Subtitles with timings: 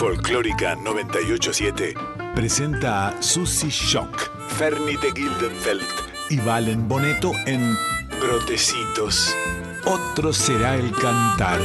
[0.00, 1.92] Folclórica 987
[2.34, 5.82] presenta a Susie Shock, Fernie de Gildenfeld
[6.30, 7.76] y Valen Boneto en
[8.18, 9.36] Brotecitos.
[9.84, 11.60] Otro será el cantar.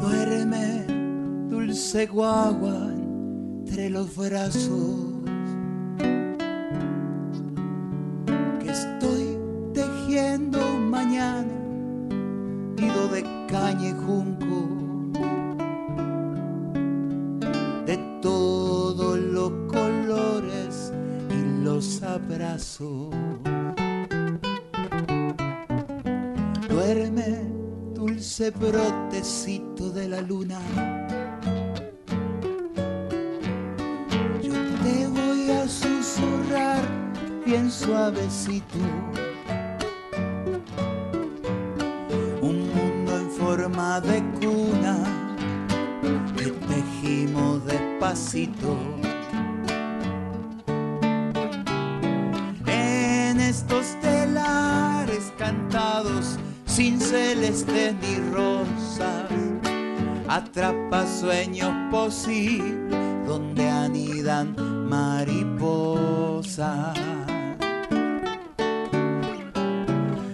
[0.00, 0.86] Duerme,
[1.50, 2.92] dulce guagua,
[3.66, 5.07] entre los brazos.
[28.50, 29.67] De la
[62.26, 64.56] donde anidan
[64.88, 66.96] mariposas.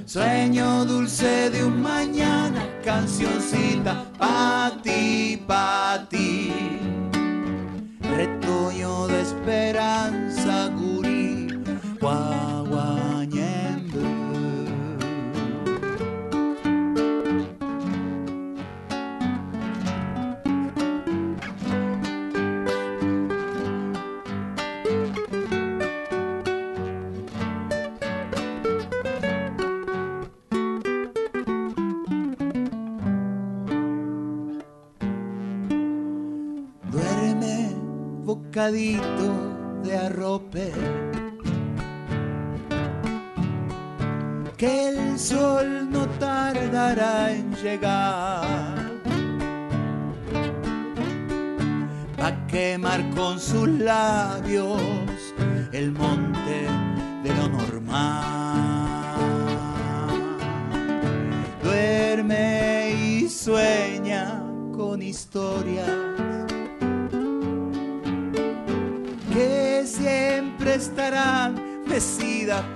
[0.06, 3.63] Sueño dulce de un mañana, cancioncita pa'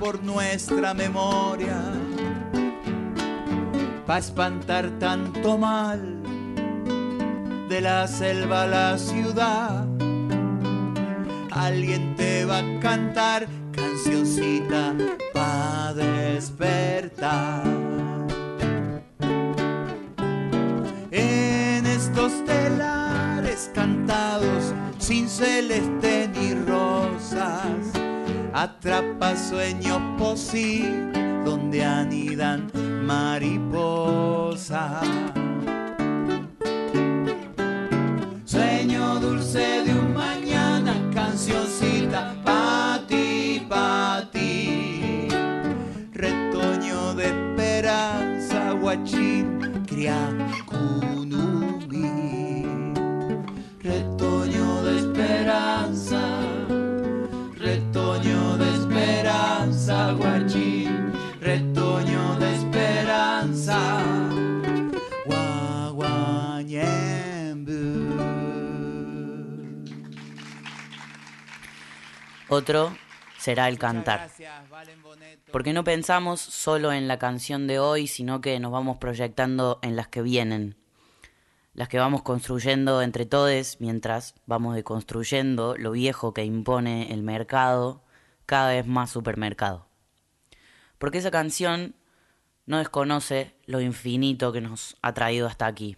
[0.08, 1.82] por nuestra memoria,
[4.06, 6.00] pa' espantar tanto mal
[7.68, 9.86] de la selva a la ciudad.
[11.50, 14.94] Alguien te va a cantar cancioncita
[15.34, 17.64] pa' despertar.
[21.10, 27.87] En estos telares cantados sin celeste ni rosas,
[28.62, 32.68] atrapa sueños posibles donde anidan
[33.06, 35.06] mariposas.
[38.44, 45.28] Sueño dulce de un mañana, cancioncita pa' ti, pa' ti.
[46.12, 50.34] Retoño de esperanza, guachín, cría
[72.58, 72.92] Otro
[73.38, 74.32] será el cantar.
[75.52, 79.94] Porque no pensamos solo en la canción de hoy, sino que nos vamos proyectando en
[79.94, 80.76] las que vienen.
[81.72, 88.02] Las que vamos construyendo entre todos mientras vamos deconstruyendo lo viejo que impone el mercado,
[88.44, 89.86] cada vez más supermercado.
[90.98, 91.94] Porque esa canción
[92.66, 95.96] no desconoce lo infinito que nos ha traído hasta aquí.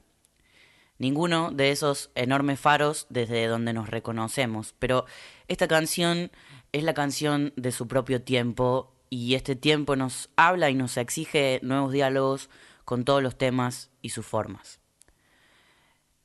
[1.00, 5.06] Ninguno de esos enormes faros desde donde nos reconocemos, pero
[5.48, 6.30] esta canción
[6.72, 11.60] es la canción de su propio tiempo y este tiempo nos habla y nos exige
[11.62, 12.48] nuevos diálogos
[12.84, 14.80] con todos los temas y sus formas.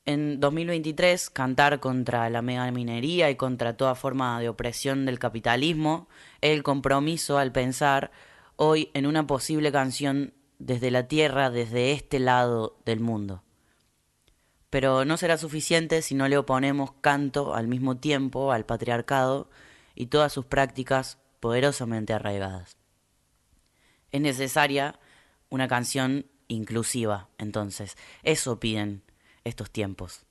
[0.06, 6.08] En 2023, cantar contra la megaminería y contra toda forma de opresión del capitalismo
[6.42, 8.12] es el compromiso al pensar
[8.56, 13.42] hoy en una posible canción desde la tierra, desde este lado del mundo.
[14.70, 19.50] Pero no será suficiente si no le oponemos canto al mismo tiempo al patriarcado
[19.96, 22.78] y todas sus prácticas poderosamente arraigadas.
[24.12, 25.00] Es necesaria
[25.50, 27.98] una canción inclusiva, entonces.
[28.24, 29.04] Eso piden
[29.44, 30.26] estos tiempos.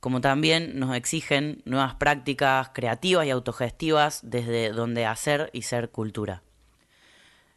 [0.00, 6.42] Como también nos exigen nuevas prácticas creativas y autogestivas desde donde hacer y ser cultura.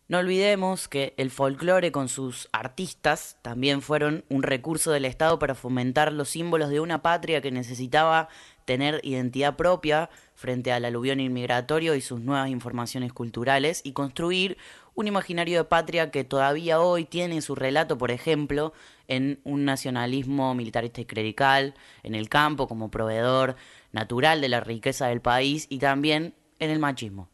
[0.09, 5.53] No olvidemos que el folclore con sus artistas también fueron un recurso del Estado para
[5.53, 8.29] fomentar los símbolos de una patria que necesitaba
[8.63, 14.59] tener identidad propia frente al aluvión inmigratorio y sus nuevas informaciones culturales y construir
[14.93, 18.71] un imaginario de patria que todavía hoy tiene su relato, por ejemplo,
[19.07, 21.73] en un nacionalismo militarista y clerical,
[22.03, 23.55] en el campo como proveedor
[23.91, 27.29] natural de la riqueza del país y también en el machismo.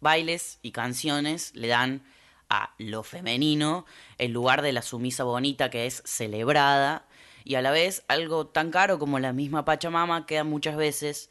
[0.00, 2.02] Bailes y canciones le dan
[2.48, 3.86] a lo femenino
[4.18, 7.06] el lugar de la sumisa bonita que es celebrada
[7.44, 11.30] y a la vez algo tan caro como la misma Pachamama queda muchas veces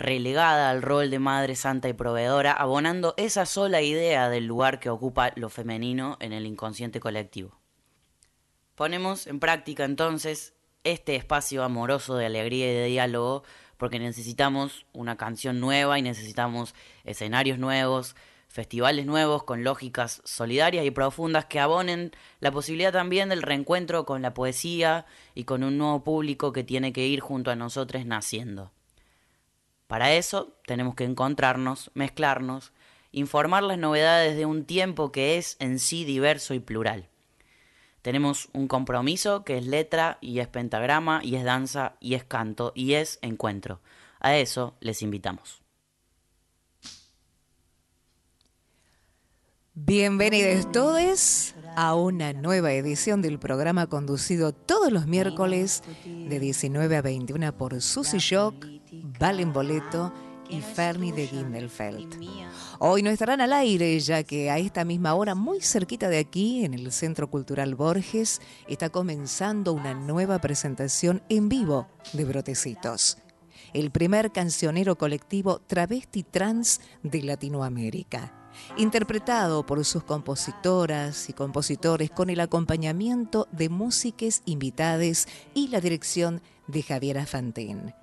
[0.00, 4.88] relegada al rol de madre santa y proveedora, abonando esa sola idea del lugar que
[4.88, 7.60] ocupa lo femenino en el inconsciente colectivo.
[8.74, 10.54] Ponemos en práctica entonces
[10.84, 13.44] este espacio amoroso de alegría y de diálogo
[13.76, 16.74] porque necesitamos una canción nueva y necesitamos
[17.04, 18.16] escenarios nuevos,
[18.48, 24.22] festivales nuevos con lógicas solidarias y profundas que abonen la posibilidad también del reencuentro con
[24.22, 25.04] la poesía
[25.34, 28.72] y con un nuevo público que tiene que ir junto a nosotros naciendo.
[29.90, 32.72] Para eso tenemos que encontrarnos, mezclarnos,
[33.10, 37.08] informar las novedades de un tiempo que es en sí diverso y plural.
[38.00, 42.70] Tenemos un compromiso que es letra y es pentagrama y es danza y es canto
[42.76, 43.80] y es encuentro.
[44.20, 45.60] A eso les invitamos.
[49.74, 57.02] Bienvenidos todos a una nueva edición del programa conducido todos los miércoles de 19 a
[57.02, 58.66] 21 por Susy Shock,
[59.18, 60.12] Valen Boleto
[60.48, 62.18] y Fernie de Gindelfeld.
[62.78, 66.64] Hoy no estarán al aire, ya que a esta misma hora, muy cerquita de aquí,
[66.64, 73.18] en el Centro Cultural Borges, está comenzando una nueva presentación en vivo de Brotecitos.
[73.72, 78.34] El primer cancionero colectivo travesti trans de Latinoamérica
[78.76, 86.42] interpretado por sus compositoras y compositores con el acompañamiento de músicas invitadas y la dirección
[86.66, 87.94] de Javiera Fantín.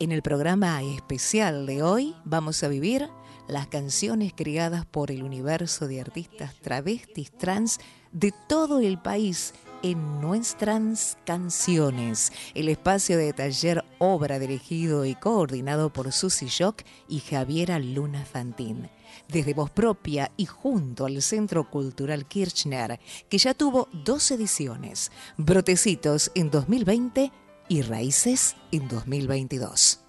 [0.00, 3.08] En el programa especial de hoy vamos a vivir
[3.48, 7.80] las canciones creadas por el universo de artistas travestis trans
[8.12, 15.92] de todo el país en nuestras canciones, el espacio de taller obra dirigido y coordinado
[15.92, 18.88] por Susy Jock y Javiera Luna Fantín.
[19.26, 26.30] Desde voz propia y junto al Centro Cultural Kirchner, que ya tuvo dos ediciones, Brotecitos
[26.36, 27.32] en 2020
[27.68, 30.00] y Raíces en 2022.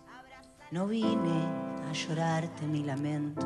[0.71, 1.45] No vine
[1.89, 3.45] a llorarte mi lamento,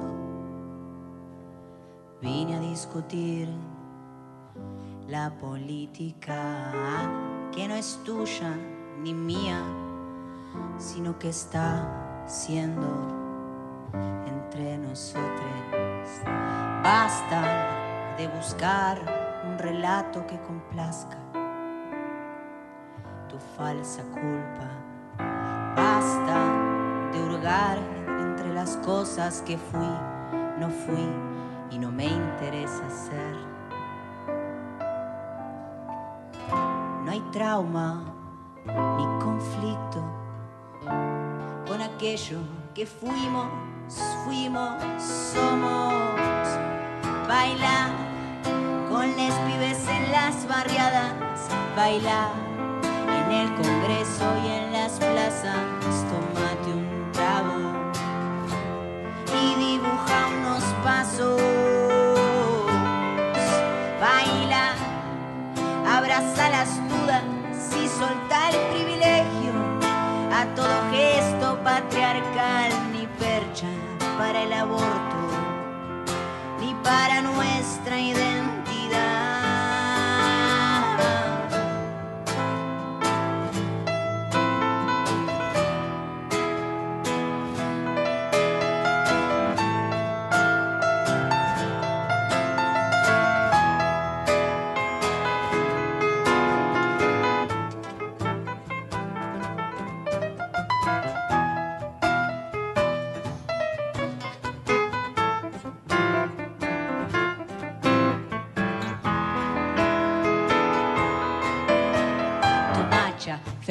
[2.21, 3.50] vine a discutir
[5.07, 7.10] la política
[7.51, 8.56] que no es tuya
[9.01, 9.62] ni mía,
[10.77, 12.88] sino que está siendo
[14.27, 15.24] entre nosotros.
[16.83, 21.23] Basta de buscar un relato que complazca
[23.33, 24.69] tu falsa culpa.
[25.75, 26.38] Basta
[27.12, 27.80] de hurgar
[28.19, 29.93] entre las cosas que fui,
[30.60, 31.10] no fui
[31.72, 33.36] y no me interesa ser.
[37.03, 38.03] No hay trauma
[38.67, 40.03] ni conflicto
[41.67, 42.38] con aquello
[42.75, 43.48] que fuimos,
[44.25, 45.93] fuimos, somos.
[47.27, 47.89] Baila
[48.91, 51.13] con les pibes en las barriadas,
[51.75, 52.52] baila
[53.34, 55.56] el Congreso y en las plazas,
[56.12, 57.58] tomate un trago
[59.42, 61.42] y dibuja unos pasos.
[64.00, 64.74] Baila,
[65.98, 67.24] abraza las dudas
[67.82, 69.54] y solta el privilegio
[70.32, 73.68] a todo gesto patriarcal, ni percha
[74.18, 75.20] para el aborto,
[76.60, 79.23] ni para nuestra identidad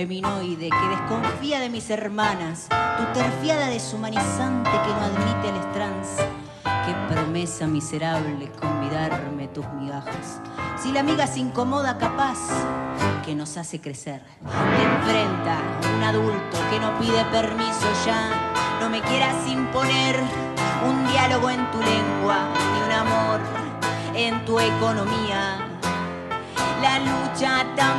[0.02, 2.66] feminoide que desconfía de mis hermanas,
[2.98, 6.08] tu terfiada deshumanizante que no admite al trans,
[6.64, 10.40] Qué promesa miserable convidarme tus migajas.
[10.76, 12.38] Si la amiga se incomoda, capaz
[13.24, 14.20] que nos hace crecer.
[14.40, 15.58] Te enfrenta
[15.94, 18.78] un adulto que no pide permiso ya.
[18.80, 20.16] No me quieras imponer
[20.88, 23.40] un diálogo en tu lengua, ni un amor
[24.16, 25.58] en tu economía.
[26.82, 27.91] La lucha también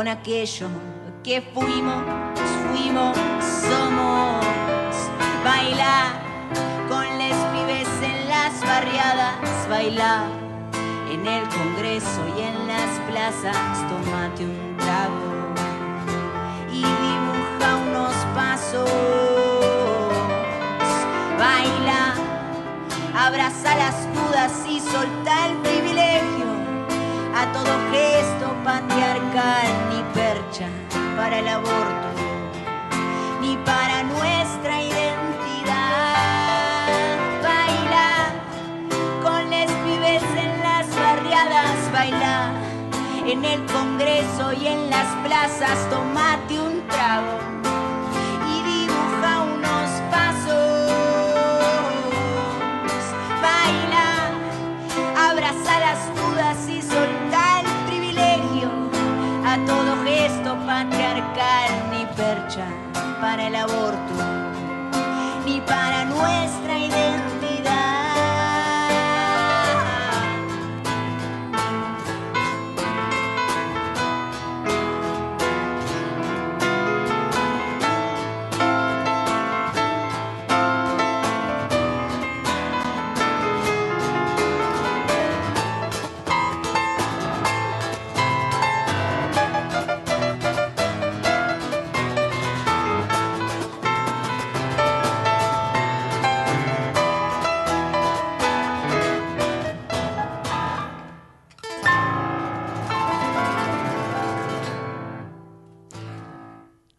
[0.00, 0.68] con aquello
[1.22, 2.02] que fuimos,
[2.72, 3.14] fuimos,
[3.68, 4.46] somos.
[5.44, 6.14] Baila
[6.88, 10.24] con les pibes en las barriadas, baila
[11.12, 13.58] en el Congreso y en las plazas,
[13.90, 15.32] tómate un trago
[16.72, 18.90] y dibuja unos pasos.
[21.38, 22.14] Baila,
[23.14, 26.39] abraza las dudas y solta el privilegio
[27.40, 30.68] a todo gesto patriarcal, ni percha
[31.16, 32.08] para el aborto,
[33.40, 35.76] ni para nuestra identidad.
[37.42, 38.10] Baila
[39.22, 42.52] con les pibes en las barriadas, baila
[43.26, 47.59] en el Congreso y en las plazas, tomate un trago
[63.50, 64.09] el aborto,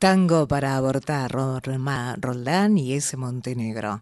[0.02, 3.16] Tango para abortar, Roldán y S.
[3.18, 4.02] Montenegro.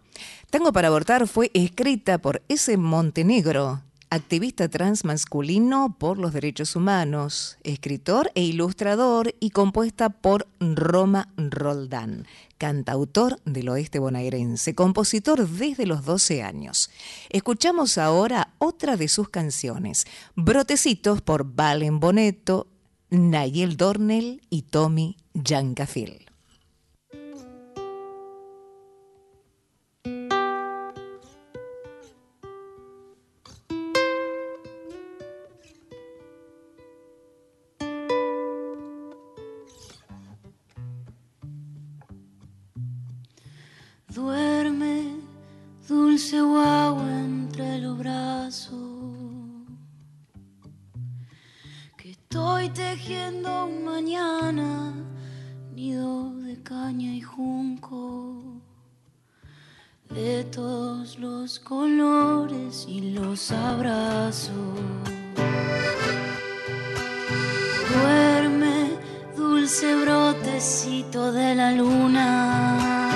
[0.49, 2.77] Tango para abortar fue escrita por S.
[2.77, 12.27] Montenegro, activista transmasculino por los derechos humanos, escritor e ilustrador y compuesta por Roma Roldán,
[12.57, 16.89] cantautor del oeste bonaerense, compositor desde los 12 años.
[17.29, 22.67] Escuchamos ahora otra de sus canciones, Brotecitos por Valen Boneto,
[23.11, 26.27] Nayel Dornel y Tommy Yancafil.
[44.13, 45.15] Duerme,
[45.87, 48.88] dulce guagua entre los brazos.
[52.31, 54.93] Estoy tejiendo un mañana,
[55.73, 58.43] nido de caña y junco.
[60.09, 64.51] De todos los colores y los abrazos.
[67.91, 68.91] Duerme,
[69.35, 73.09] dulce brotecito de la luna.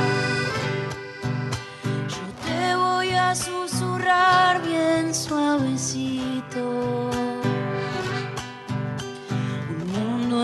[2.08, 7.23] Yo te voy a susurrar bien suavecito.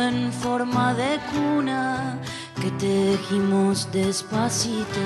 [0.01, 2.19] En forma de cuna
[2.61, 4.99] que tejimos despacito.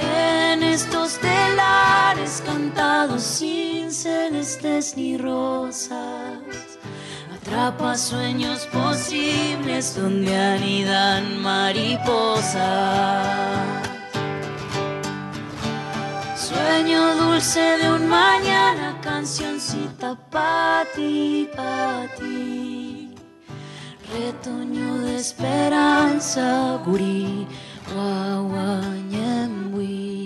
[0.00, 6.38] En estos telares cantados sin celestes ni rosas.
[7.34, 12.60] Atrapa sueños posibles donde anidan mariposas.
[16.60, 23.14] Sueño dulce de un mañana, cancioncita pa' ti, pa' ti.
[24.12, 27.46] Retoño de esperanza, gurí,
[27.92, 30.19] guaguañembui.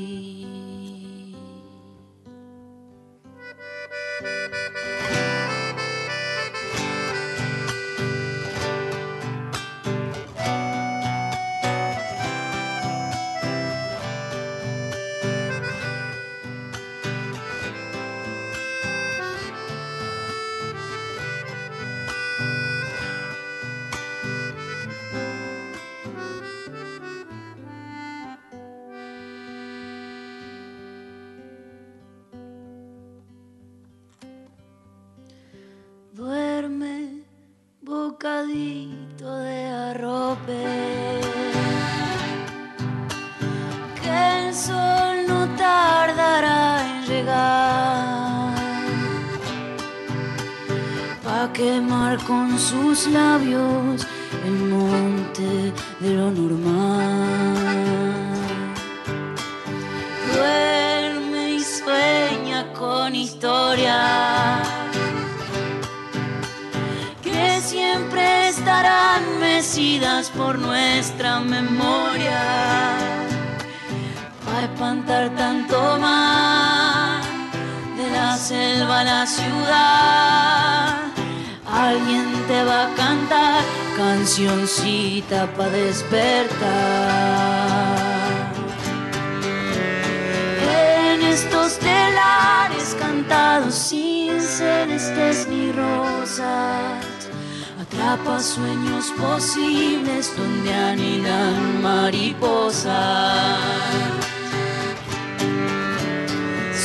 [98.24, 102.94] Atrapa sueños posibles donde anidan mariposas.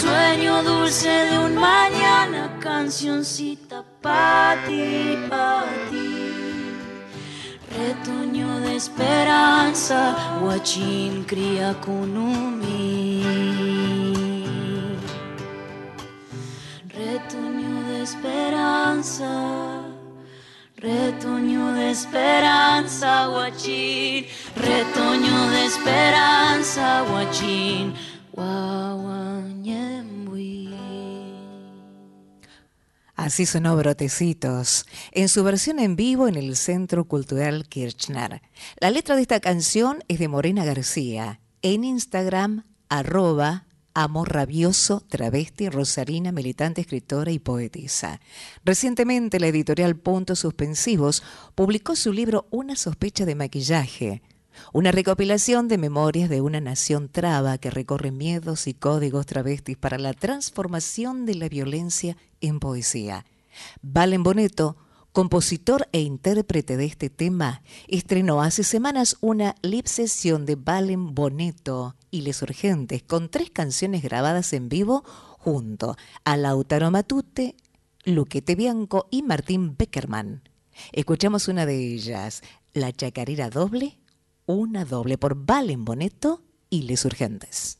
[0.01, 6.25] Sueño dulce de un mañana, cancioncita para ti, para ti.
[7.77, 13.23] Retoño de esperanza, guachín cría kunumi.
[16.89, 19.88] Retoño de esperanza,
[20.79, 24.25] retoño de esperanza, guachín.
[24.55, 27.93] Retoño de esperanza, guachín.
[28.31, 30.69] Guaguañembui.
[33.15, 38.41] Así sonó Brotecitos, en su versión en vivo en el Centro Cultural Kirchner.
[38.79, 41.41] La letra de esta canción es de Morena García.
[41.61, 43.65] En Instagram, arroba
[44.01, 48.21] Amor Rabioso, travesti, rosarina, militante, escritora y poetisa.
[48.63, 51.21] Recientemente la editorial Puntos Suspensivos
[51.53, 54.21] publicó su libro Una sospecha de maquillaje,
[54.71, 59.97] una recopilación de memorias de una nación traba que recorre miedos y códigos travestis para
[59.97, 63.25] la transformación de la violencia en poesía.
[63.81, 64.77] Valen Boneto,
[65.11, 71.95] compositor e intérprete de este tema, estrenó hace semanas una lip sesión de Valen Boneto
[72.11, 75.03] y Les Urgentes con tres canciones grabadas en vivo
[75.39, 77.55] junto a Lautaro Matute,
[78.05, 80.43] Luquete Bianco y Martín Beckerman.
[80.91, 82.41] Escuchamos una de ellas,
[82.73, 83.99] La Chacarera Doble,
[84.45, 87.79] una doble por Valen Boneto y Les Urgentes.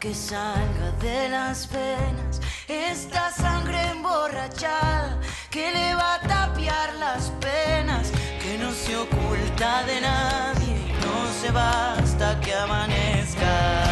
[0.00, 5.18] Que salga de las penas esta sangre emborrachada
[5.50, 11.32] que le va a tapiar las penas que no se oculta de nadie y no
[11.40, 13.87] se va hasta que amanezca.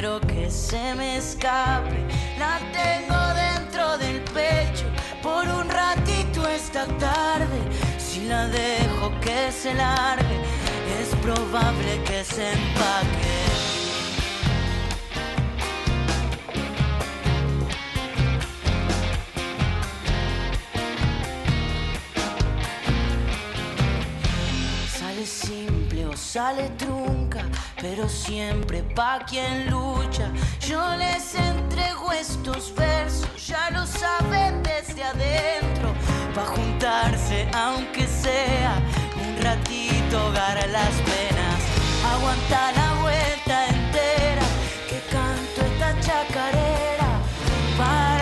[0.00, 2.06] Quiero que se me escape.
[2.38, 4.86] La tengo dentro del pecho
[5.22, 7.58] por un ratito esta tarde.
[7.98, 10.40] Si la dejo que se largue,
[11.00, 13.40] es probable que se empaque.
[24.98, 27.29] Sale simple o sale trunca,
[27.80, 30.30] pero siempre pa' quien lucha.
[30.60, 35.92] Yo les entrego estos versos, ya lo saben desde adentro.
[36.34, 38.74] Pa' juntarse, aunque sea
[39.22, 41.60] un ratito, hogar a las penas.
[42.12, 44.46] Aguanta la vuelta entera,
[44.88, 47.10] que canto esta chacarera
[47.78, 48.19] para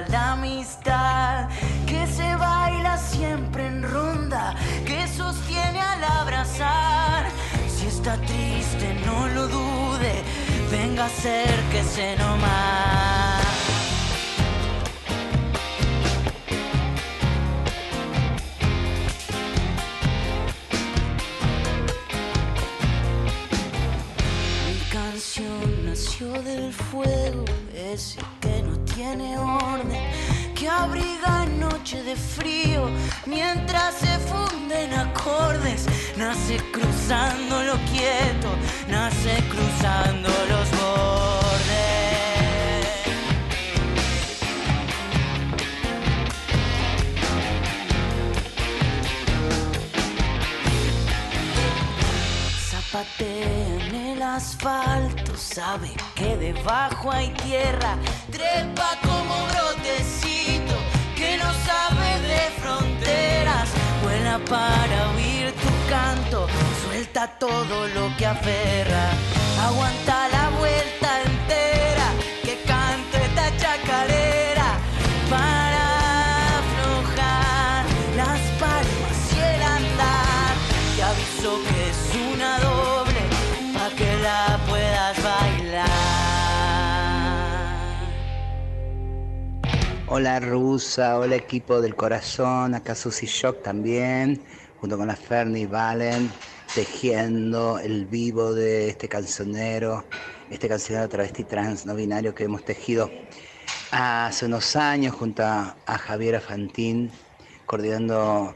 [0.00, 1.48] la amistad,
[1.86, 7.26] que se baila siempre en ronda, que sostiene al abrazar.
[7.68, 10.22] Si está triste, no lo dude,
[10.70, 13.44] venga a acérquese nomás.
[24.66, 27.63] Mi canción nació del fuego
[28.40, 30.00] que no tiene orden,
[30.54, 32.88] que abriga noche de frío
[33.26, 35.86] mientras se funden acordes.
[36.16, 38.48] Nace cruzando lo quieto,
[38.88, 41.44] nace cruzando los bordes.
[52.70, 57.96] Zapatea en el asfalto, sabe que debajo hay tierra,
[58.30, 60.74] trepa como brotecito
[61.16, 63.68] que no sabe de fronteras,
[64.02, 66.46] vuela para oír tu canto,
[66.84, 69.10] suelta todo lo que aferra,
[69.66, 72.08] aguanta la vuelta entera,
[72.42, 74.33] que canto esta chacarera
[90.16, 94.44] Hola Rusa, hola equipo del corazón, acá Susy Shock también,
[94.76, 96.30] junto con la Fernie Valen,
[96.72, 100.04] tejiendo el vivo de este cancionero,
[100.52, 103.10] este cancionero travesti trans no binario que hemos tejido
[103.90, 106.40] hace unos años junto a, a Javiera
[107.66, 108.54] coordinando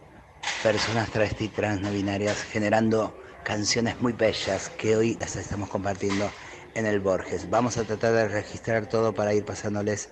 [0.63, 6.31] personas travesti trans no binarias, generando canciones muy bellas que hoy las estamos compartiendo
[6.77, 7.51] en el Borges.
[7.51, 10.11] Vamos a tratar de registrar todo para ir pasándoles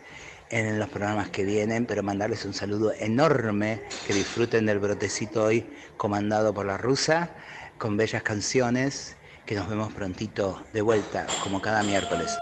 [0.50, 5.66] en los programas que vienen, pero mandarles un saludo enorme, que disfruten del brotecito hoy
[5.96, 7.30] comandado por la rusa,
[7.78, 12.38] con bellas canciones, que nos vemos prontito de vuelta, como cada miércoles.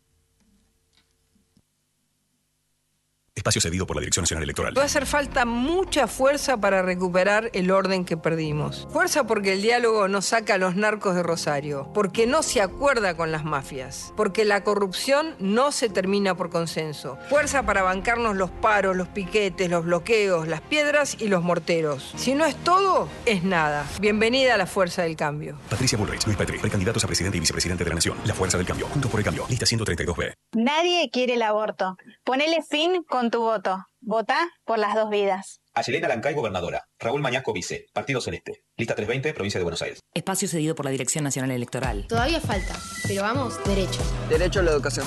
[3.40, 4.78] Espacio cedido por la Dirección Nacional Electoral.
[4.78, 8.88] Va a hacer falta mucha fuerza para recuperar el orden que perdimos.
[8.92, 13.16] Fuerza porque el diálogo no saca a los narcos de Rosario, porque no se acuerda
[13.16, 17.18] con las mafias, porque la corrupción no se termina por consenso.
[17.30, 22.14] Fuerza para bancarnos los paros, los piquetes, los bloqueos, las piedras y los morteros.
[22.18, 23.86] Si no es todo, es nada.
[24.02, 25.58] Bienvenida a la fuerza del cambio.
[25.70, 28.18] Patricia Bullrich, Luis Petri, precandidatos a presidente y vicepresidente de la Nación.
[28.26, 28.88] La Fuerza del Cambio.
[28.88, 29.46] Juntos por el Cambio.
[29.50, 30.34] Lista 132B.
[30.56, 31.98] Nadie quiere el aborto.
[32.26, 33.86] Ponele fin con tu voto.
[34.02, 35.62] Vota por las dos vidas.
[35.74, 36.86] Ayelena Lancay, gobernadora.
[37.00, 37.88] Raúl Mañasco, vice.
[37.94, 38.64] Partido Celeste.
[38.78, 40.00] Lista 320, provincia de Buenos Aires.
[40.14, 42.08] Espacio cedido por la Dirección Nacional Electoral.
[42.08, 42.76] Todavía falta,
[43.08, 44.02] pero vamos, derecho.
[44.30, 45.06] Derecho a la educación.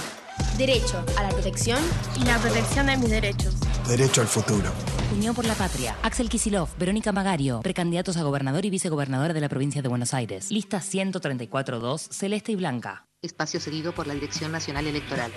[0.56, 1.78] Derecho a la protección
[2.20, 3.54] y la protección de mis derechos.
[3.88, 4.70] Derecho al futuro.
[5.12, 5.96] Unión por la Patria.
[6.02, 10.50] Axel Kisilov, Verónica Magario, precandidatos a gobernador y vicegobernadora de la provincia de Buenos Aires.
[10.50, 13.06] Lista 134-2, celeste y blanca.
[13.20, 15.32] Espacio cedido por la Dirección Nacional Electoral.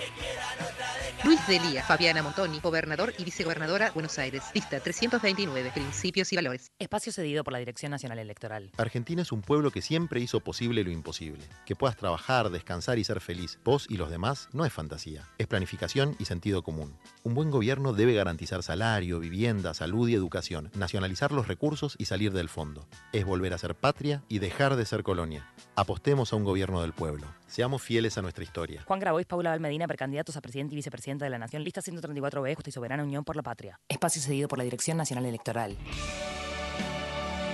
[1.24, 4.44] Luis Delía, Fabiana Montoni, gobernador y vicegobernadora Buenos Aires.
[4.54, 6.70] Lista 329, principios y valores.
[6.78, 8.70] Espacio cedido por la Dirección Nacional Electoral.
[8.76, 11.42] Argentina es un pueblo que siempre hizo posible lo imposible.
[11.64, 15.28] Que puedas trabajar, descansar y ser feliz, vos y los demás, no es fantasía.
[15.38, 16.96] Es planificación y sentido común.
[17.24, 22.32] Un buen gobierno debe garantizar salario, vivienda, salud y educación, nacionalizar los recursos y salir
[22.32, 22.86] del fondo.
[23.12, 25.50] Es volver a ser patria y dejar de ser colonia.
[25.74, 27.26] Apostemos a un gobierno del pueblo.
[27.46, 28.82] Seamos fieles a nuestra historia.
[28.86, 30.76] Juan Grabois, Paula Valmedina, precandidatos a presidente y
[31.06, 31.62] vicepresidenta de la Nación.
[31.62, 33.80] Lista 134B, Justa y Soberana Unión por la Patria.
[33.88, 35.76] Espacio cedido por la Dirección Nacional Electoral.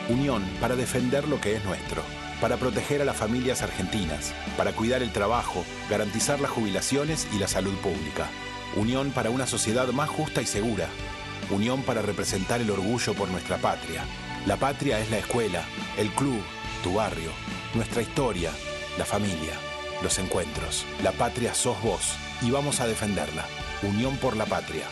[0.08, 2.02] Unión para defender lo que es nuestro,
[2.40, 7.46] para proteger a las familias argentinas, para cuidar el trabajo, garantizar las jubilaciones y la
[7.46, 8.28] salud pública.
[8.76, 10.88] Unión para una sociedad más justa y segura.
[11.50, 14.04] Unión para representar el orgullo por nuestra patria.
[14.46, 15.64] La patria es la escuela,
[15.98, 16.42] el club,
[16.82, 17.30] tu barrio,
[17.74, 18.50] nuestra historia,
[18.98, 19.52] la familia,
[20.02, 20.84] los encuentros.
[21.02, 23.44] La patria sos vos y vamos a defenderla.
[23.82, 24.84] Unión por la patria.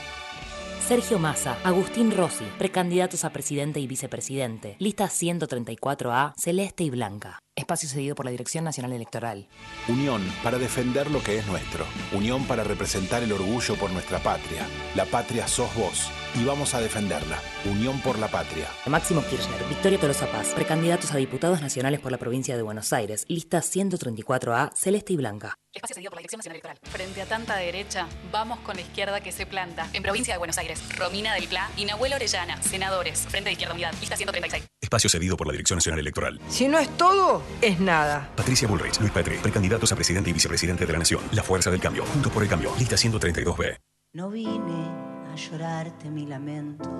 [0.86, 4.74] Sergio Massa, Agustín Rossi, precandidatos a presidente y vicepresidente.
[4.80, 7.38] Lista 134A, celeste y blanca.
[7.56, 9.48] Espacio cedido por la Dirección Nacional Electoral.
[9.88, 11.84] Unión para defender lo que es nuestro.
[12.12, 14.66] Unión para representar el orgullo por nuestra patria.
[14.94, 16.10] La patria sos vos
[16.40, 17.40] y vamos a defenderla.
[17.64, 18.68] Unión por la patria.
[18.86, 23.24] Máximo Kirchner, Victoria Tolosa Paz, precandidatos a diputados nacionales por la provincia de Buenos Aires.
[23.28, 25.56] Lista 134A, celeste y blanca.
[25.72, 26.78] Espacio cedido por la Dirección Nacional Electoral.
[26.82, 29.88] Frente a tanta derecha, vamos con la izquierda que se planta.
[29.92, 33.26] En provincia de Buenos Aires, Romina del Pla y Nahuel Orellana, senadores.
[33.28, 34.66] Frente de Izquierda Unidad, lista 136.
[34.80, 36.40] Espacio cedido por la Dirección Nacional Electoral.
[36.48, 38.30] Si no es todo, es nada.
[38.36, 41.22] Patricia Bullrich, Luis Petri, precandidatos a presidente y vicepresidente de la Nación.
[41.32, 42.72] La Fuerza del Cambio, Juntos por el Cambio.
[42.78, 43.76] Lista 132B.
[44.12, 44.88] No vine
[45.32, 46.90] a llorarte mi lamento,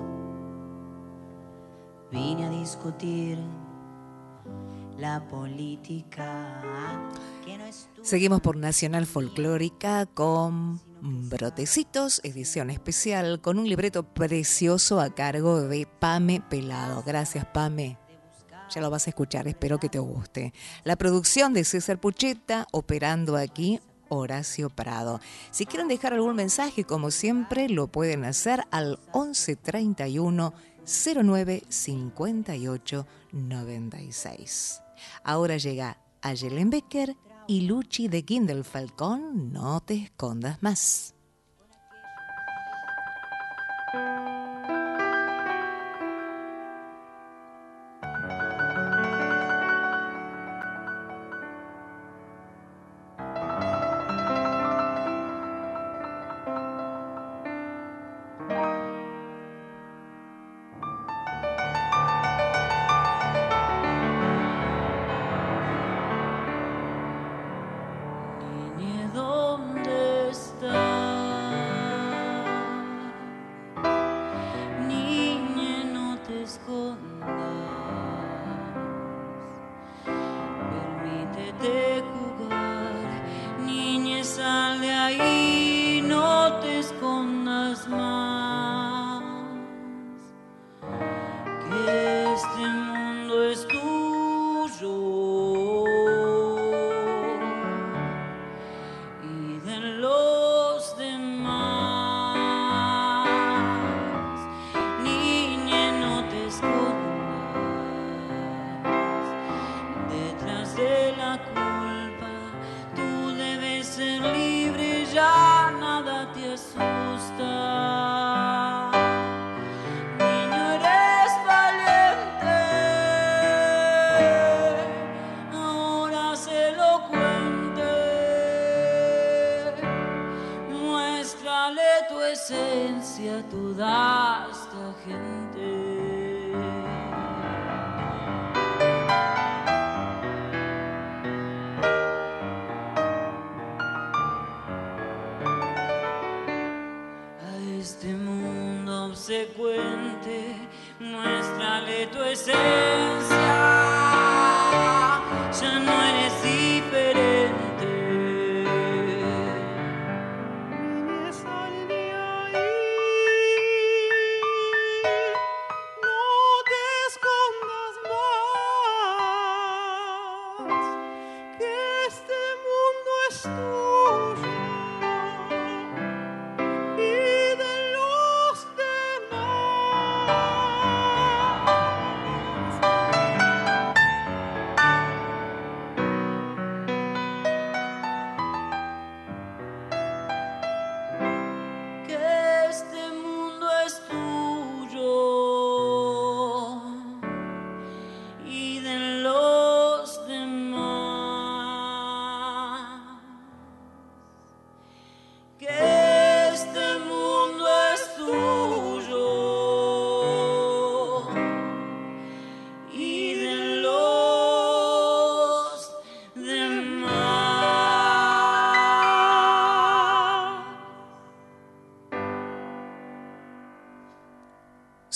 [2.11, 3.37] vine a discutir
[4.97, 6.61] la política.
[7.43, 14.03] Que no es tu Seguimos por Nacional Folclórica con Brotecitos, edición especial, con un libreto
[14.03, 17.03] precioso a cargo de Pame Pelado.
[17.03, 17.97] Gracias, Pame.
[18.73, 20.53] Ya lo vas a escuchar, espero que te guste.
[20.85, 25.19] La producción de César Pucheta, operando aquí Horacio Prado.
[25.51, 30.53] Si quieren dejar algún mensaje, como siempre, lo pueden hacer al 1131
[30.85, 34.81] 09 58 96.
[35.23, 37.15] Ahora llega Ayelen Becker
[37.47, 39.51] y Luchi de Kindle Falcón.
[39.51, 41.13] No te escondas más.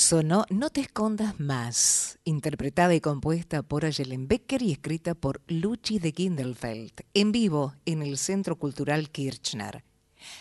[0.08, 5.98] Sonó No te escondas más, interpretada y compuesta por Ayelen Becker y escrita por Luchi
[5.98, 9.84] de Kindelfeld, en vivo en el Centro Cultural Kirchner.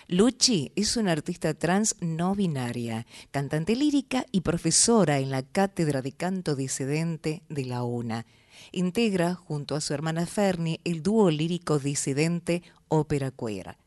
[0.07, 6.13] Luchi es una artista trans no binaria, cantante lírica y profesora en la Cátedra de
[6.13, 8.27] Canto Disidente de la UNA.
[8.71, 13.79] Integra, junto a su hermana Fernie, el dúo lírico disidente Ópera Queer.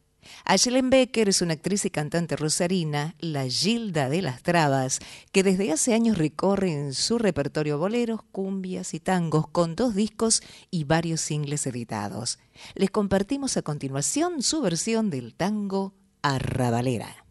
[0.45, 4.99] Ayelen Becker es una actriz y cantante rosarina, la Gilda de las Trabas,
[5.31, 10.41] que desde hace años recorre en su repertorio boleros, cumbias y tangos con dos discos
[10.71, 12.39] y varios singles editados.
[12.75, 17.25] Les compartimos a continuación su versión del tango Arrabalera.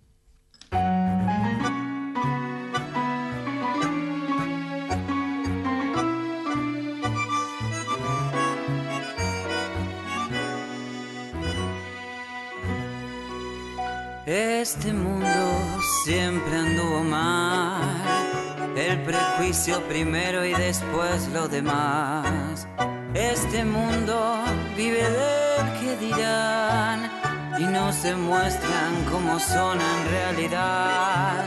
[14.27, 22.67] Este mundo siempre anduvo mal, el prejuicio primero y después lo demás.
[23.15, 24.43] Este mundo
[24.77, 27.09] vive del que dirán
[27.57, 31.45] y no se muestran como son en realidad.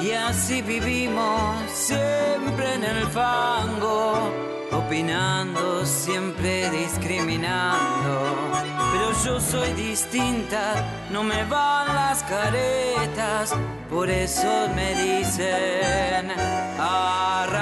[0.00, 4.32] Y así vivimos siempre en el fango,
[4.72, 8.75] opinando, siempre discriminando.
[9.24, 10.74] Yo soy distinta,
[11.10, 13.54] no me van las caretas,
[13.90, 16.30] por eso me dicen
[16.78, 17.54] arrabalera,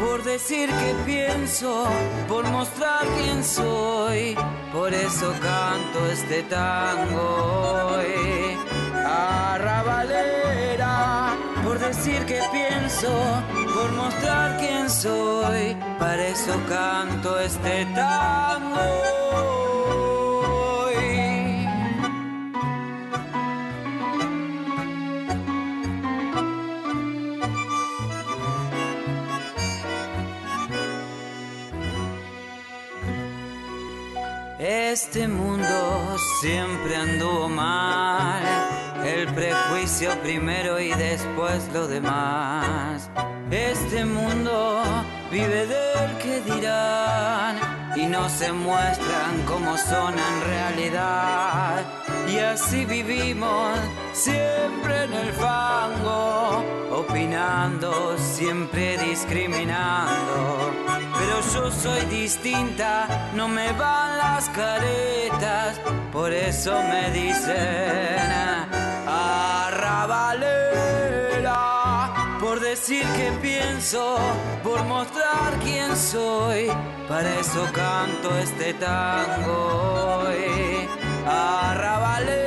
[0.00, 1.86] por decir que pienso,
[2.26, 4.34] por mostrar quién soy,
[4.72, 7.96] por eso canto este tango.
[7.96, 8.56] hoy.
[9.04, 10.57] Arrabalera,
[11.80, 13.10] decir que pienso,
[13.74, 19.18] por mostrar quién soy, para eso canto este tango.
[34.58, 38.42] Este mundo siempre anduvo mal,
[39.08, 43.10] el prejuicio primero y después lo demás.
[43.50, 44.82] Este mundo
[45.30, 47.56] vive del que dirán
[47.96, 51.84] y no se muestran como son en realidad.
[52.28, 53.78] Y así vivimos
[54.12, 60.70] siempre en el fango, opinando, siempre discriminando.
[61.18, 65.80] Pero yo soy distinta, no me van las caretas,
[66.12, 68.08] por eso me dicen
[69.78, 71.58] arrabalera,
[72.40, 74.18] por decir que pienso,
[74.64, 76.68] por mostrar quién soy,
[77.08, 80.24] para eso canto este tango.
[80.24, 80.88] hoy.
[81.26, 82.44] Arrabalera,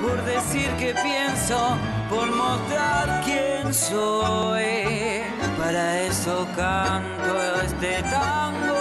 [0.00, 1.76] por decir que pienso,
[2.10, 5.22] por mostrar quién soy,
[5.58, 8.76] para eso canto este tango.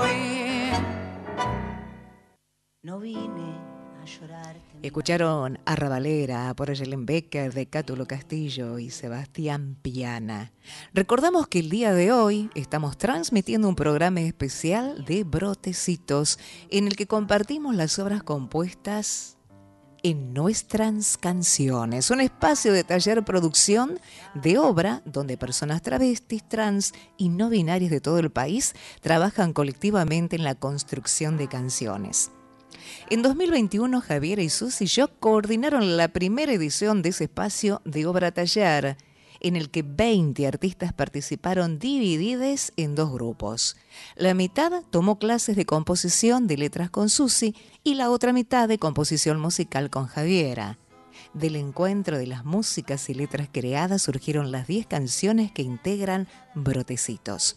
[0.00, 0.72] hoy.
[2.82, 3.58] No vine
[4.02, 4.65] a llorar.
[4.86, 10.52] Escucharon Arrabalera por Ayelen Becker de Cátulo Castillo y Sebastián Piana.
[10.94, 16.38] Recordamos que el día de hoy estamos transmitiendo un programa especial de Brotecitos
[16.70, 19.38] en el que compartimos las obras compuestas
[20.04, 23.98] en nuestras canciones, un espacio de taller producción
[24.34, 30.36] de obra donde personas travestis, trans y no binarias de todo el país trabajan colectivamente
[30.36, 32.30] en la construcción de canciones.
[33.10, 38.32] En 2021, Javier y Susi Shock coordinaron la primera edición de ese espacio de obra
[38.32, 38.96] taller,
[39.40, 43.76] en el que 20 artistas participaron divididos en dos grupos.
[44.16, 48.78] La mitad tomó clases de composición de letras con Susi y la otra mitad de
[48.78, 50.78] composición musical con Javiera.
[51.34, 57.56] Del encuentro de las músicas y letras creadas surgieron las 10 canciones que integran Brotecitos.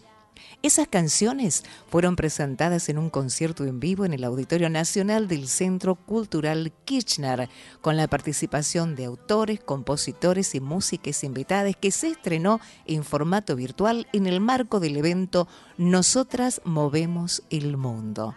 [0.61, 5.95] Esas canciones fueron presentadas en un concierto en vivo en el Auditorio Nacional del Centro
[5.95, 7.47] Cultural Kirchner,
[7.79, 14.07] con la participación de autores, compositores y músicas invitadas que se estrenó en formato virtual
[14.11, 15.47] en el marco del evento
[15.77, 18.35] Nosotras Movemos el Mundo.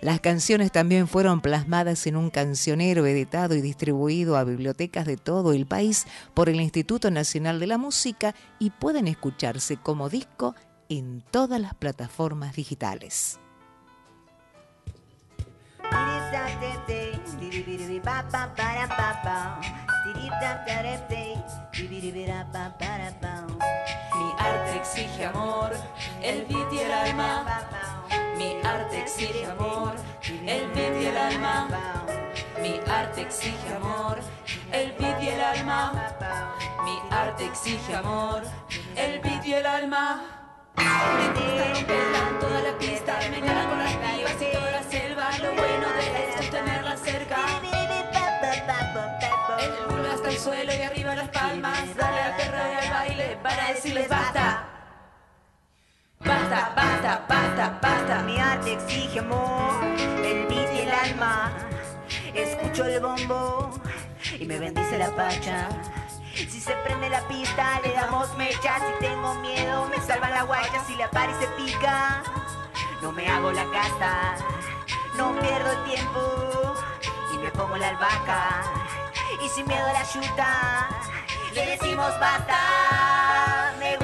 [0.00, 5.52] Las canciones también fueron plasmadas en un cancionero editado y distribuido a bibliotecas de todo
[5.52, 10.54] el país por el Instituto Nacional de la Música y pueden escucharse como disco
[10.90, 13.38] en todas las plataformas digitales.
[24.16, 25.72] Mi arte exige amor,
[26.22, 27.44] el beat y el alma.
[28.36, 29.94] Mi arte exige amor,
[30.44, 31.68] el beat y el alma.
[32.60, 34.18] Mi arte exige amor,
[34.72, 35.92] el beat y el alma.
[36.84, 38.42] Mi arte exige amor,
[38.96, 40.39] el beat y el alma.
[40.80, 45.30] Me pelan toda La pista me engaña con las caivas y toda la selva.
[45.42, 47.36] Lo bueno de esto es tenerla cerca.
[49.60, 51.94] El pulga hasta el suelo y arriba las palmas.
[51.96, 54.64] Dale a Ferrari al baile para decirles ¡basta!
[56.20, 58.22] ¡basta, basta, basta, basta!
[58.22, 59.84] Mi arte exige amor,
[60.24, 61.52] el piti y el alma.
[62.34, 63.70] Escucho el bombo
[64.38, 65.68] y me bendice la pacha.
[66.34, 68.78] Si se prende la pista, le damos mecha.
[68.78, 70.84] Si tengo miedo, me salva la guacha.
[70.86, 72.22] Si la pari se pica,
[73.02, 74.36] no me hago la casa.
[75.16, 76.74] No pierdo el tiempo
[77.34, 78.62] y me pongo la albahaca.
[79.44, 80.88] Y sin miedo a la chuta,
[81.54, 83.74] le decimos basta.
[83.78, 83.96] Me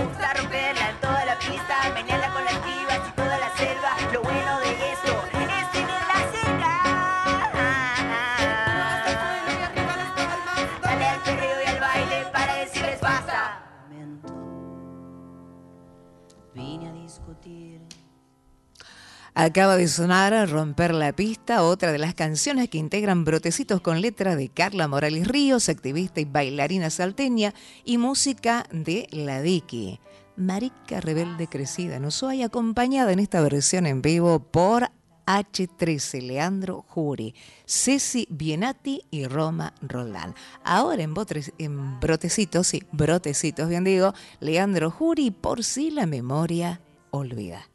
[19.39, 24.35] Acaba de sonar Romper la Pista, otra de las canciones que integran brotecitos con letra
[24.35, 27.53] de Carla Morales Ríos, activista y bailarina salteña,
[27.85, 30.01] y música de La Diki.
[30.39, 34.89] Marica Rebelde Crecida en Ushuaia, acompañada en esta versión en vivo por
[35.27, 37.35] H13, Leandro Jury,
[37.67, 40.35] Ceci Bienati y Roma Roldán.
[40.65, 46.81] Ahora en, botres- en Brotecitos, sí, Brotecitos, bien digo, Leandro Jury, por si la memoria
[47.11, 47.69] olvida.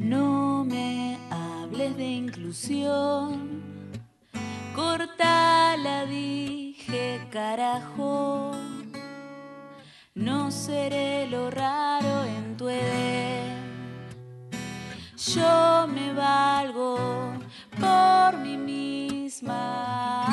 [0.00, 3.60] No me hables de inclusión,
[4.74, 8.52] cortala, dije carajo.
[10.14, 13.58] No seré lo raro en tu edén.
[15.34, 17.34] Yo me valgo
[17.78, 20.26] por mí misma.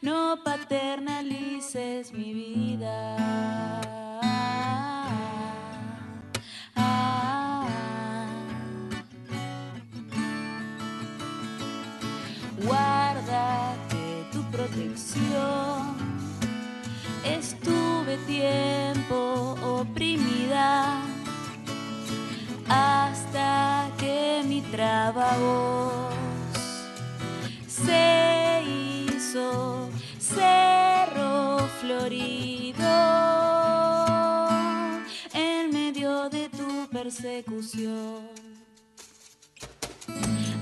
[0.00, 3.69] No paternalices mi vida.
[25.00, 26.10] Trabajo
[27.66, 29.88] se hizo
[30.18, 32.84] cerro florido
[35.32, 38.28] en medio de tu persecución.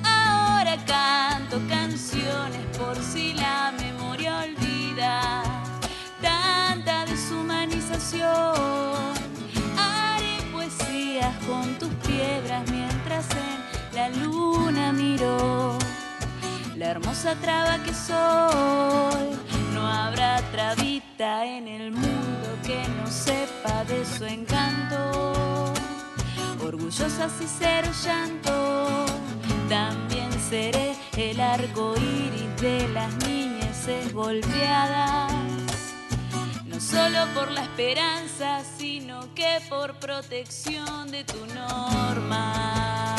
[0.05, 5.43] Ahora canto canciones por si la memoria olvida
[6.22, 9.14] tanta deshumanización.
[9.76, 15.76] Haré poesías con tus piedras mientras en la luna miro
[16.76, 19.26] la hermosa traba que soy.
[19.74, 25.72] No habrá trabita en el mundo que no sepa de su encanto.
[26.64, 29.07] Orgullosa si cero llanto,
[29.68, 35.32] también seré el arco iris de las niñeces golpeadas.
[36.66, 43.18] No solo por la esperanza, sino que por protección de tu norma.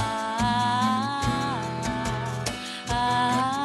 [3.09, 3.58] lá.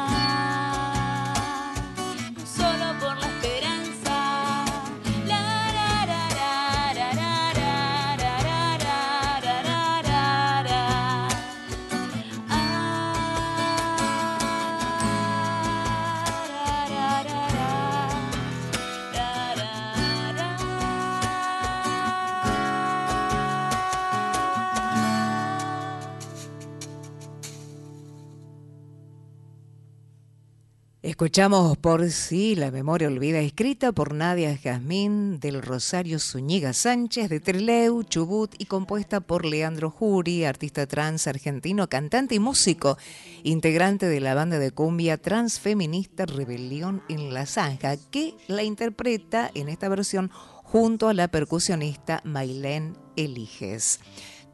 [31.15, 37.39] Escuchamos por sí la memoria olvida, escrita por Nadia Jazmín del Rosario Zúñiga Sánchez de
[37.39, 42.97] Treleu, Chubut y compuesta por Leandro Jury, artista trans argentino, cantante y músico,
[43.43, 49.69] integrante de la banda de cumbia transfeminista Rebelión en la Zanja, que la interpreta en
[49.69, 50.29] esta versión
[50.63, 54.01] junto a la percusionista Mailén Eliges.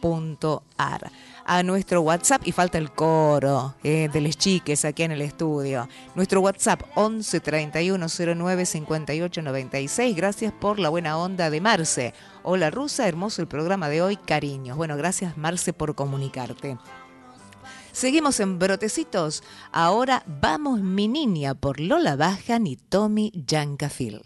[1.45, 5.87] a nuestro WhatsApp y falta el coro eh, de les chiques aquí en el estudio.
[6.15, 10.15] Nuestro WhatsApp 11 31 09 58 96.
[10.15, 12.13] Gracias por la buena onda de Marce.
[12.43, 14.77] Hola Rusa, hermoso el programa de hoy, cariños.
[14.77, 16.77] Bueno, gracias Marce por comunicarte.
[17.91, 19.43] Seguimos en Brotecitos.
[19.71, 24.21] Ahora vamos mi niña por Lola Bajan y Tommy Yancafil.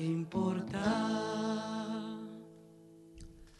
[0.00, 0.80] Que importa.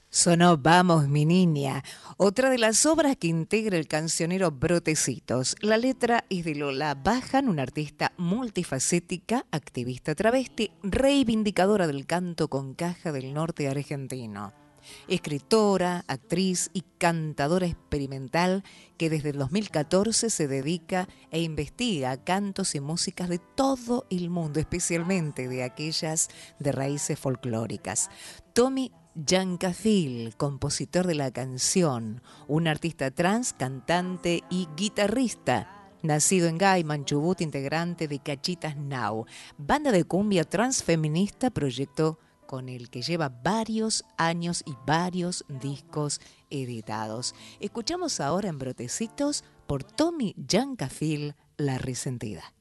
[0.08, 1.84] Sonó Vamos, mi niña,
[2.16, 5.54] otra de las obras que integra el cancionero Brotecitos.
[5.60, 12.74] La letra es de Lola Bajan, una artista multifacética, activista travesti, reivindicadora del canto con
[12.74, 14.59] caja del norte argentino.
[15.08, 18.64] Escritora, actriz y cantadora experimental
[18.96, 24.60] que desde el 2014 se dedica e investiga cantos y músicas de todo el mundo,
[24.60, 26.28] especialmente de aquellas
[26.58, 28.10] de raíces folclóricas.
[28.52, 35.76] Tommy Yancafil, compositor de la canción, un artista trans, cantante y guitarrista.
[36.02, 39.26] Nacido en Gaiman, Chubut, integrante de Cachitas Now,
[39.58, 42.18] banda de cumbia transfeminista, proyecto
[42.50, 46.20] con el que lleva varios años y varios discos
[46.50, 47.32] editados.
[47.60, 52.52] Escuchamos ahora en Brotecitos por Tommy Yancafil, La Resentida.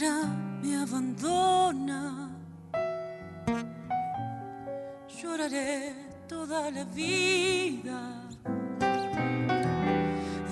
[0.00, 2.30] Me abandona,
[5.08, 5.92] lloraré
[6.26, 8.00] toda la vida.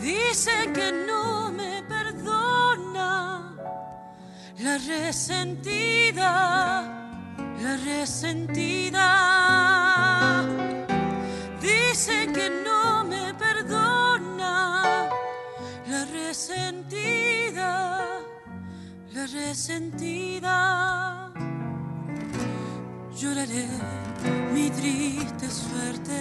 [0.03, 3.57] Dicen que no me perdona
[4.59, 6.31] la resentida,
[7.63, 9.07] la resentida.
[11.59, 15.09] Dicen que no me perdona
[15.89, 18.08] la resentida,
[19.19, 20.57] la resentida.
[23.21, 23.67] Lloraré
[24.55, 26.19] mi triste suerte.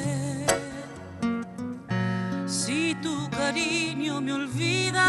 [3.01, 5.07] tu cariño me olvida.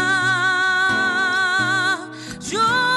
[2.51, 2.88] Yo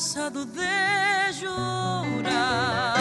[0.00, 2.99] cansado de llorar.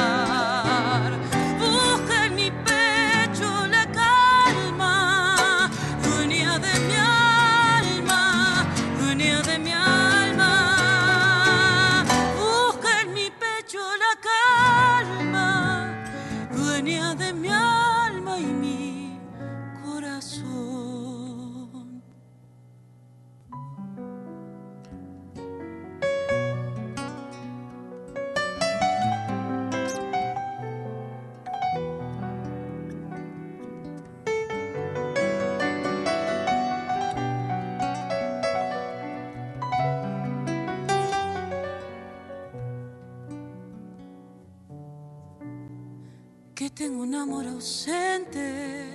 [46.59, 48.93] Que tengo un amor ausente.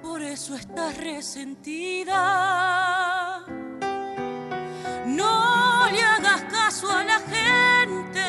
[0.00, 2.20] Por eso estás resentida.
[5.06, 8.28] No le hagas caso a la gente,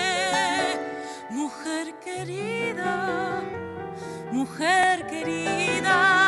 [1.30, 3.43] mujer querida,
[4.32, 6.24] mujer querida.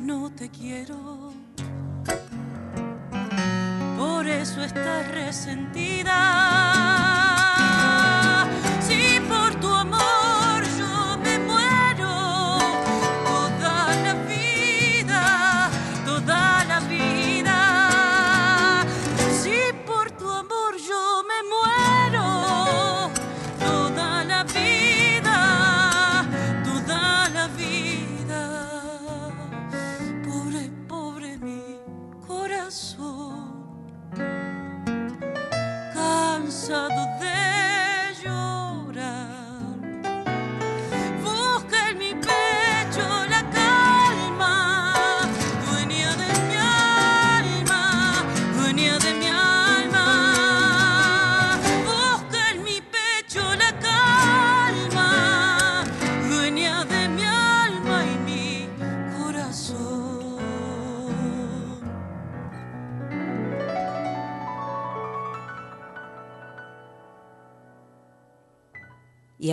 [0.00, 1.32] No te quiero.
[3.96, 7.17] Por eso estás resentida.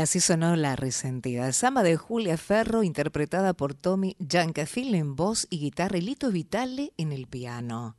[0.06, 5.58] Así sonó La Resentida, samba de Julia Ferro, interpretada por Tommy Giancafil en voz y
[5.58, 7.98] guitarra y Lito Vitale en el piano.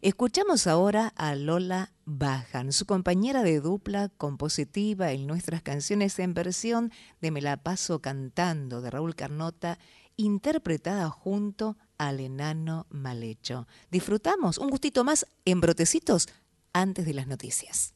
[0.00, 6.90] Escuchamos ahora a Lola Bajan, su compañera de dupla compositiva en nuestras canciones en versión
[7.20, 9.78] de Me la paso cantando de Raúl Carnota,
[10.16, 13.68] interpretada junto al enano Malhecho.
[13.90, 16.26] Disfrutamos un gustito más en brotecitos
[16.72, 17.93] antes de las noticias.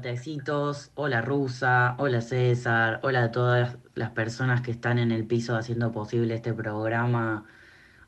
[0.00, 5.26] Hola brotecitos, hola Rusa, hola César, hola a todas las personas que están en el
[5.26, 7.44] piso haciendo posible este programa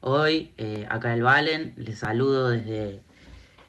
[0.00, 0.54] hoy.
[0.56, 3.02] Eh, acá el Valen, les saludo desde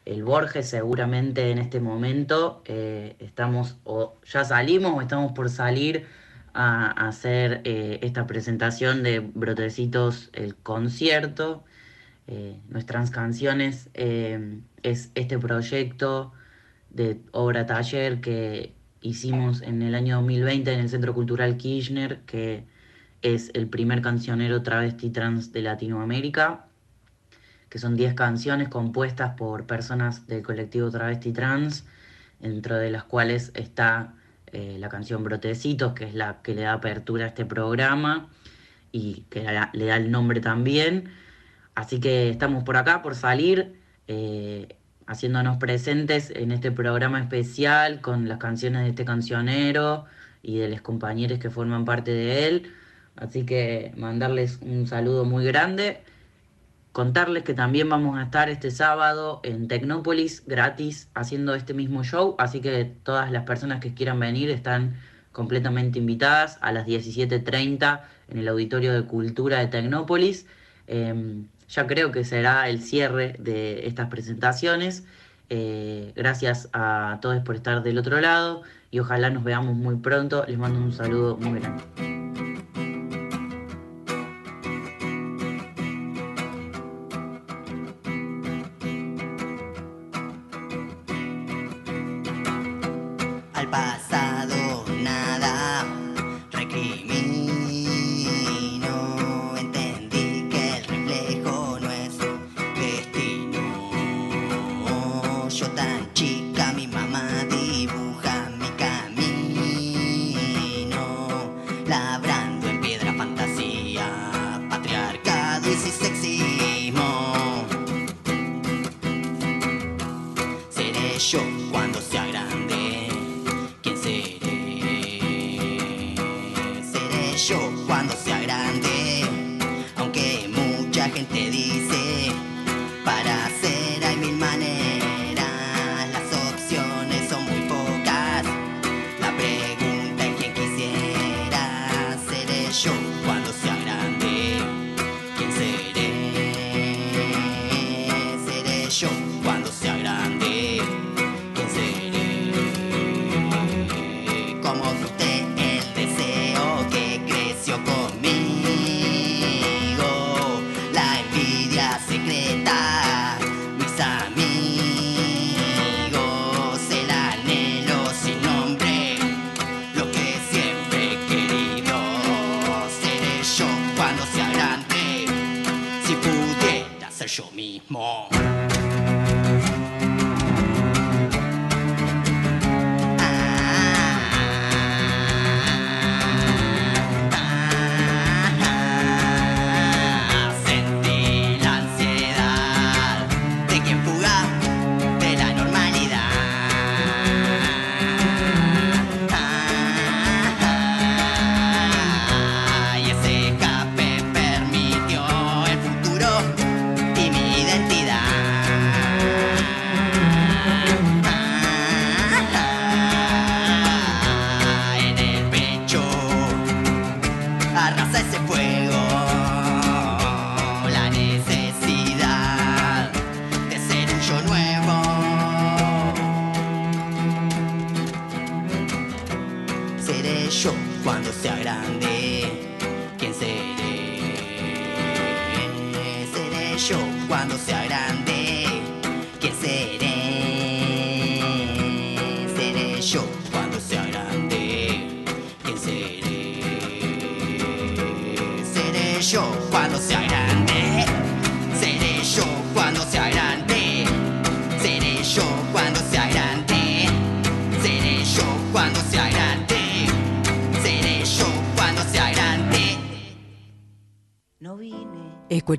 [0.06, 2.64] el Borges seguramente en este momento.
[2.66, 6.08] eh, estamos o ya salimos o estamos por salir
[6.54, 11.66] a, hacer eh, esta presentación de Brotecitos, el concierto.
[12.28, 16.32] Eh, nuestras canciones es este proyecto
[16.94, 22.66] de obra taller que hicimos en el año 2020 en el Centro Cultural Kirchner, que
[23.22, 26.68] es el primer cancionero travesti trans de Latinoamérica,
[27.70, 31.86] que son 10 canciones compuestas por personas del colectivo travesti trans,
[32.40, 34.14] dentro de las cuales está
[34.52, 38.30] eh, la canción Brotecitos, que es la que le da apertura a este programa
[38.92, 39.42] y que
[39.74, 41.10] le da el nombre también.
[41.74, 44.78] Así que estamos por acá, por salir, eh,
[45.14, 50.06] haciéndonos presentes en este programa especial con las canciones de este cancionero
[50.42, 52.74] y de los compañeros que forman parte de él.
[53.16, 56.02] Así que mandarles un saludo muy grande.
[56.94, 62.36] Contarles que también vamos a estar este sábado en Tecnópolis gratis haciendo este mismo show.
[62.40, 64.96] Así que todas las personas que quieran venir están
[65.32, 70.48] completamente invitadas a las 17.30 en el Auditorio de Cultura de Tecnópolis.
[70.88, 71.44] Eh,
[71.74, 75.04] ya creo que será el cierre de estas presentaciones.
[75.50, 78.62] Eh, gracias a todos por estar del otro lado
[78.92, 80.46] y ojalá nos veamos muy pronto.
[80.48, 82.13] Les mando un saludo muy grande.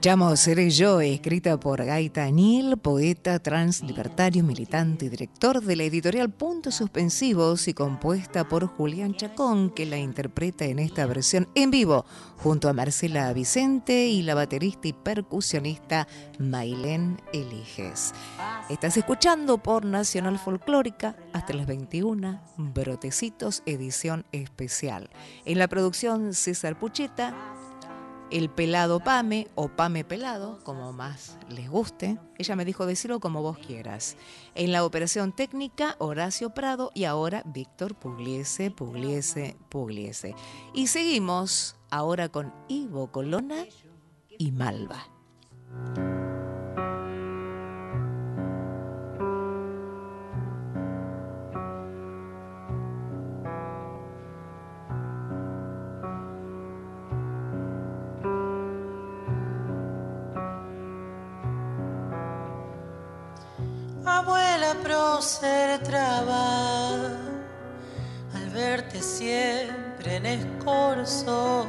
[0.05, 5.85] Escuchamos Seré yo, escrita por Gaita Anil, poeta trans libertario, militante y director de la
[5.85, 11.71] editorial Puntos Suspensivos y compuesta por Julián Chacón, que la interpreta en esta versión en
[11.71, 12.05] vivo
[12.37, 16.07] junto a Marcela Vicente y la baterista y percusionista
[16.39, 18.13] Mailén Eliges.
[18.69, 25.09] Estás escuchando por Nacional Folclórica hasta las 21, Brotecitos, edición especial.
[25.47, 27.54] En la producción César Pucheta,
[28.31, 32.19] el pelado Pame o Pame pelado, como más les guste.
[32.39, 34.17] Ella me dijo decirlo como vos quieras.
[34.55, 40.35] En la operación técnica, Horacio Prado y ahora Víctor Pugliese, Pugliese, Pugliese.
[40.73, 43.67] Y seguimos ahora con Ivo Colona
[44.39, 45.07] y Malva.
[64.75, 66.95] Abuela prócer traba
[68.35, 71.67] al verte siempre en escorzo,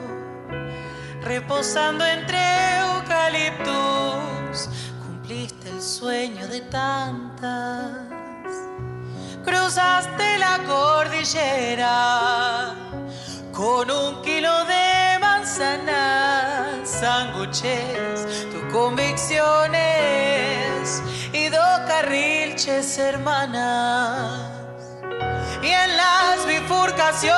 [1.22, 2.40] reposando entre
[2.80, 4.70] eucaliptus,
[5.06, 7.92] cumpliste el sueño de tantas.
[9.44, 12.74] Cruzaste la cordillera
[13.52, 19.96] con un kilo de manzanas, sándwiches, tus convicciones
[21.88, 24.52] carrilches hermanas.
[25.62, 27.36] Y en las bifurcaciones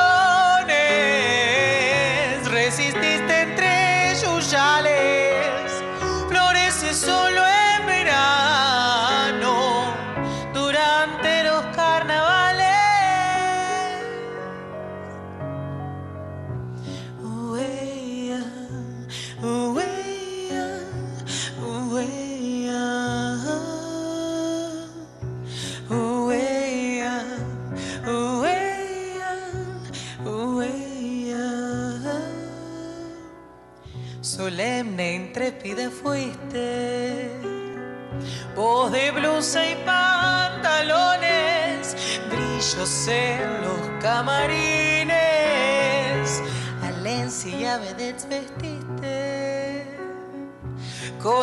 [2.51, 5.16] resististe entre yuyales,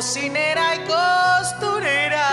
[0.05, 2.29] cocinera y costurera.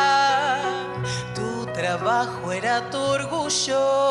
[1.34, 4.11] Tu trabajo era tu orgullo,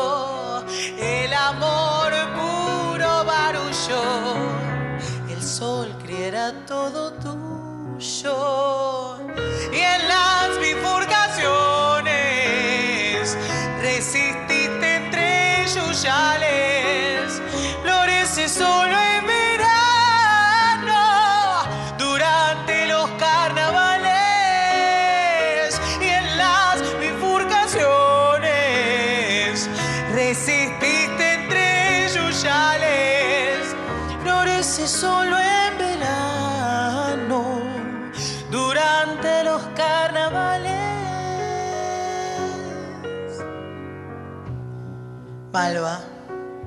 [45.51, 45.99] Malva,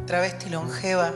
[0.06, 1.12] travesti longeva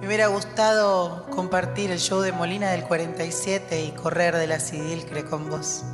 [0.00, 5.24] me hubiera gustado compartir el show de Molina del 47 y correr de la Sidilcre
[5.24, 5.84] con vos.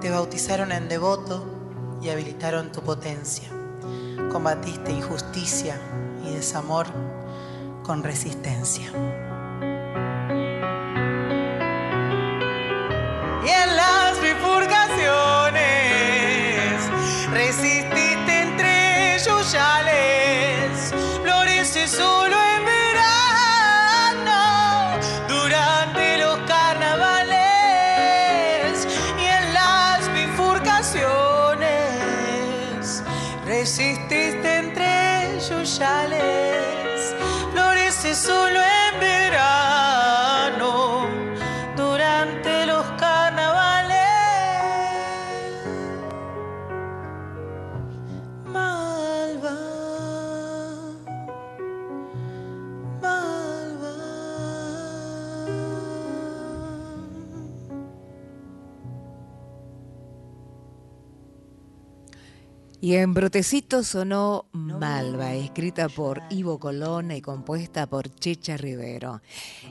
[0.00, 3.48] Te bautizaron en devoto y habilitaron tu potencia.
[4.30, 5.80] Combatiste injusticia
[6.24, 6.86] y desamor
[7.82, 8.92] con resistencia.
[62.86, 69.22] Y en Brotecito sonó Malva, escrita por Ivo Colonna y compuesta por Checha Rivero.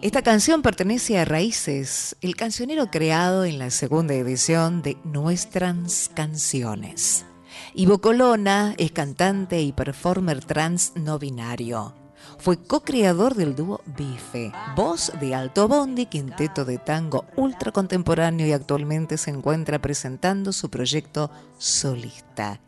[0.02, 7.26] Esta canción pertenece a Raíces, el cancionero creado en la segunda edición de Nuestras Canciones.
[7.74, 11.94] Ivo Colonna es cantante y performer trans no binario.
[12.38, 18.52] Fue co-creador del dúo Bife, voz de Alto Bondi, quinteto de tango ultra contemporáneo y
[18.52, 22.60] actualmente se encuentra presentando su proyecto solista,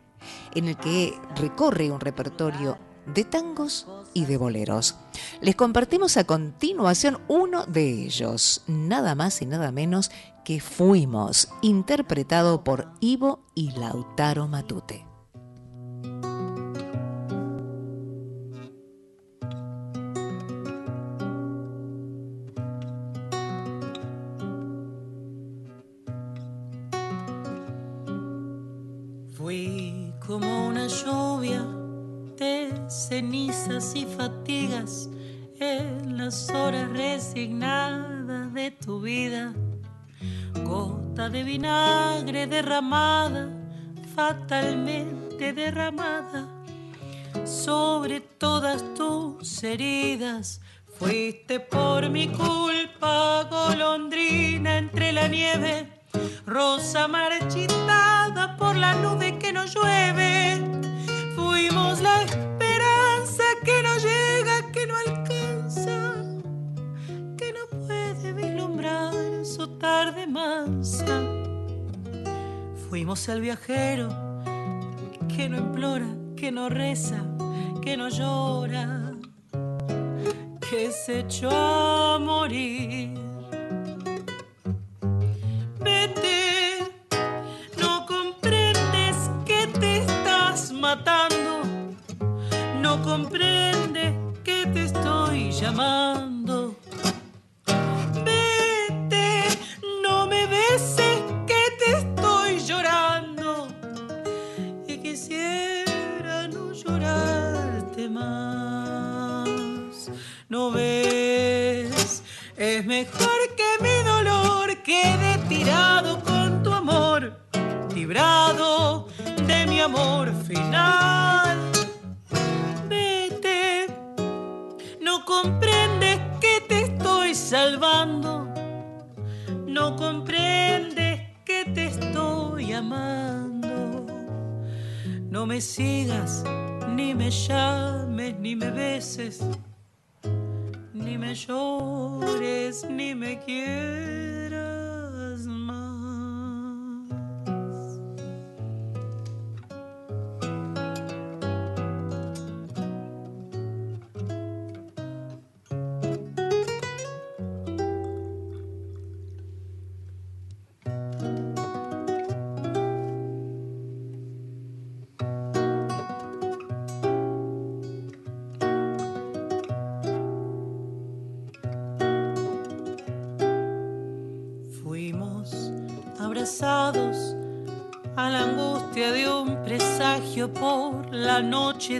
[0.54, 2.78] en el que recorre un repertorio
[3.14, 4.96] de tangos y de boleros.
[5.40, 10.10] Les compartimos a continuación uno de ellos, nada más y nada menos
[10.44, 15.07] que Fuimos, interpretado por Ivo y Lautaro Matute.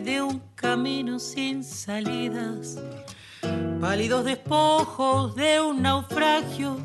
[0.09, 2.79] De un camino sin salidas.
[3.79, 6.79] Pálidos despojos de un naufragio,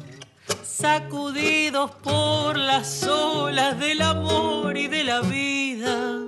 [0.61, 6.19] sacudidos por las olas del amor y de la vida.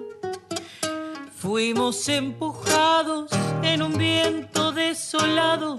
[1.36, 3.30] Fuimos empujados
[3.62, 5.78] en un viento desolado,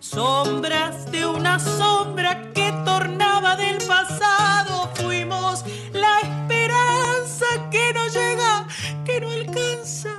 [0.00, 4.90] sombras de una sombra que tornaba del pasado.
[4.96, 5.64] Fuimos
[5.94, 8.66] la esperanza que no llega,
[9.08, 10.10] que no alcanza,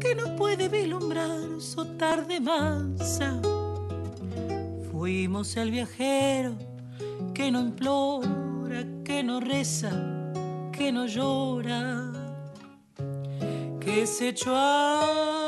[0.00, 3.40] que no puede vislumbrar su tarde mansa.
[4.90, 6.54] Fuimos el viajero
[7.34, 9.90] que no implora, que no reza,
[10.72, 12.10] que no llora
[13.80, 15.39] que se echó a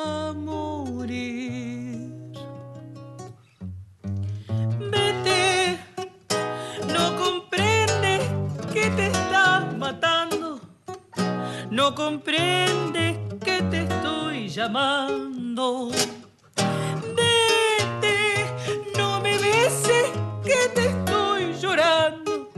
[11.73, 15.91] no comprendes que te estoy llamando.
[17.17, 18.45] Vete,
[18.99, 20.11] no me beses
[20.45, 22.51] que te estoy llorando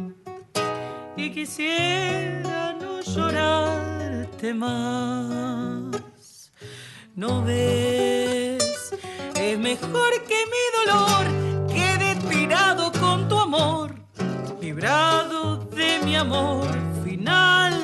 [1.17, 5.93] y quisiera no llorarte más.
[7.15, 8.93] No ves,
[9.37, 13.95] es mejor que mi dolor quede tirado con tu amor,
[14.61, 16.67] librado de mi amor
[17.05, 17.84] final.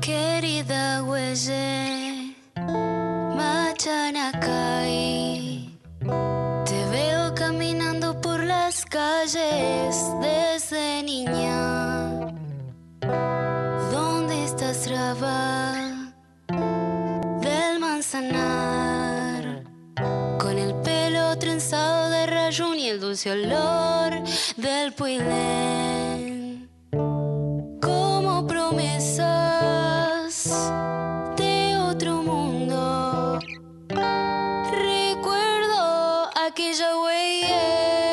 [0.00, 2.36] Querida huelle,
[3.36, 4.98] Machanacay,
[6.64, 12.32] te veo caminando por las calles desde niña.
[13.92, 15.74] ¿Dónde estás, Raba?
[17.40, 19.64] Del manzanar,
[20.38, 24.22] con el pelo trenzado de rayón y el dulce olor
[24.56, 26.35] del puilén.
[37.16, 38.05] yeah.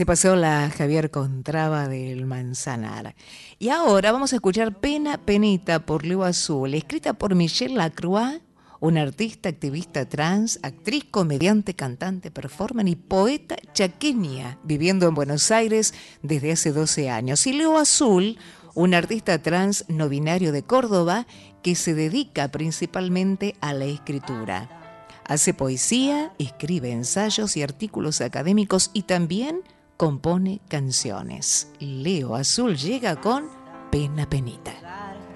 [0.00, 3.14] Así pasó la Javier Contraba del Manzanar.
[3.58, 8.40] Y ahora vamos a escuchar Pena Penita por Leo Azul, escrita por Michelle Lacroix,
[8.80, 15.92] una artista, activista trans, actriz, comediante, cantante, performer y poeta chaqueña, viviendo en Buenos Aires
[16.22, 17.46] desde hace 12 años.
[17.46, 18.38] Y Leo Azul,
[18.74, 21.26] un artista trans no binario de Córdoba
[21.62, 25.10] que se dedica principalmente a la escritura.
[25.26, 29.60] Hace poesía, escribe ensayos y artículos académicos y también
[30.00, 31.70] compone canciones.
[31.78, 33.50] Leo Azul llega con
[33.90, 34.72] Pena Penita.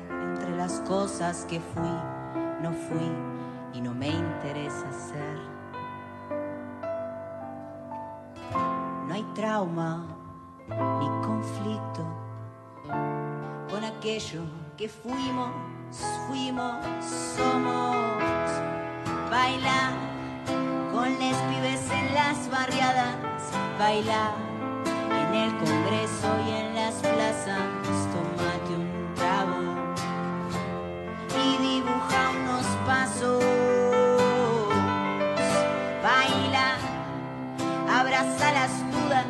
[0.09, 1.95] entre las cosas que fui,
[2.63, 3.13] no fui
[3.75, 5.39] y no me interesa ser.
[9.07, 10.07] No hay trauma
[10.67, 12.07] ni conflicto
[13.69, 14.45] con aquello
[14.79, 15.51] que fuimos,
[16.27, 16.75] fuimos,
[17.37, 17.97] somos.
[19.31, 19.93] Baila
[20.91, 23.19] con les pibes en las barriadas,
[23.79, 24.44] baila
[25.35, 27.59] en el Congreso y en las plazas,
[28.15, 29.61] tomate un trago
[31.43, 33.43] y dibuja unos pasos.
[36.03, 36.77] Baila,
[37.91, 39.27] abraza las dudas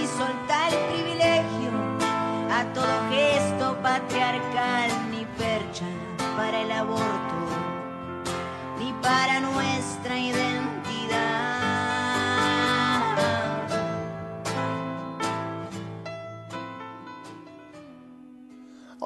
[0.00, 1.70] y solta el privilegio
[2.52, 5.86] a todo gesto patriarcal, ni percha
[6.36, 7.38] para el aborto,
[8.78, 10.59] ni para nuestra identidad.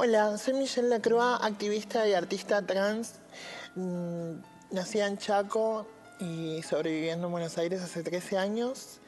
[0.07, 3.15] Hola, soy Michelle Lacroix, activista y artista trans.
[3.75, 4.35] Mm,
[4.71, 5.87] Nacida en Chaco
[6.21, 9.01] y sobreviviendo en Buenos Aires hace 13 años.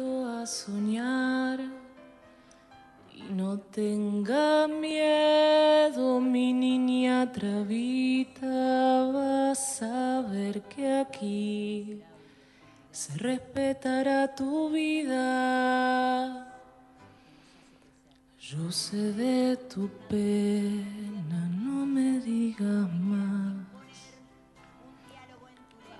[0.00, 1.79] a soñar
[3.30, 12.02] no tenga miedo, mi niña travita, vas a ver que aquí
[12.90, 16.46] se respetará tu vida.
[18.38, 23.66] Yo sé de tu pena, no me digas más.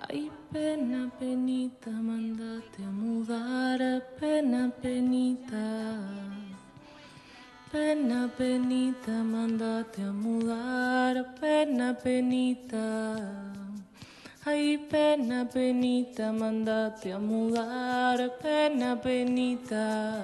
[0.09, 3.79] Ay, pena, penita, mandate a mudar,
[4.19, 6.40] pena, penita.
[7.71, 13.15] Pena, penita, mandate a mudar, pena, penita.
[14.45, 20.19] Ay, pena, penita, mandate a mudar, pena, penita.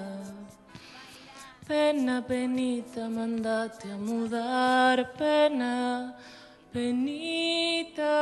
[1.66, 6.14] Pena, penita, mandate a mudar, pena,
[6.70, 8.12] penita.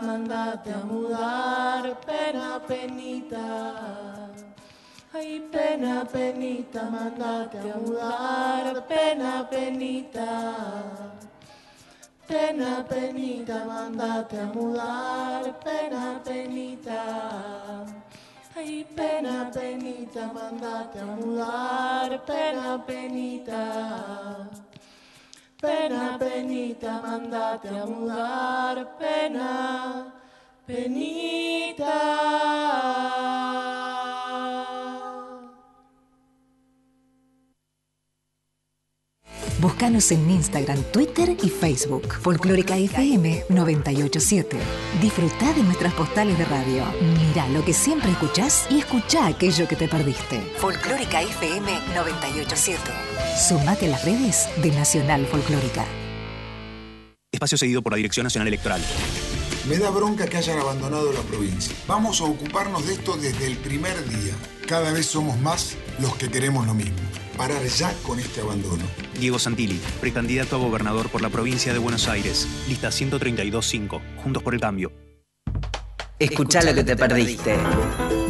[0.00, 1.96] Mandate a mudar.
[2.06, 3.46] Pena, penita.
[5.14, 8.86] Ay, pena, penita, mandate a mudar.
[8.88, 10.32] Pena, penita.
[12.26, 17.02] Pena, penita, mandate a mudar, pena, penita.
[18.56, 24.65] Ay, pena, penita, mandate a mudar, pena, penita.
[25.66, 30.12] Pena, penita, mandate a mudar, pena,
[30.64, 31.98] penita.
[39.58, 42.12] Búscanos en Instagram, Twitter y Facebook.
[42.20, 44.58] Folclórica FM 987.
[45.00, 46.84] Disfruta de nuestras postales de radio.
[47.00, 50.42] Mira lo que siempre escuchás y escucha aquello que te perdiste.
[50.58, 52.78] Folclórica FM 987.
[53.48, 55.86] Sumate a las redes de Nacional Folclórica.
[57.32, 58.82] Espacio seguido por la Dirección Nacional Electoral.
[59.66, 61.74] Me da bronca que hayan abandonado la provincia.
[61.88, 64.34] Vamos a ocuparnos de esto desde el primer día.
[64.68, 66.98] Cada vez somos más los que queremos lo mismo.
[67.36, 68.82] Parar ya con este abandono.
[69.18, 72.48] Diego Santilli, precandidato a gobernador por la provincia de Buenos Aires.
[72.68, 74.00] Lista 132.5.
[74.22, 74.90] Juntos por el Cambio.
[76.18, 77.58] Escucha lo que te perdiste.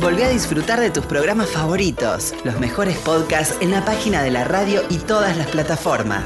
[0.00, 4.42] Volvé a disfrutar de tus programas favoritos, los mejores podcasts en la página de la
[4.42, 6.24] radio y todas las plataformas.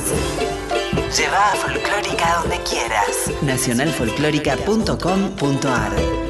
[1.16, 3.30] Lleva a Folclórica donde quieras.
[3.42, 6.29] Nacionalfolclórica.com.ar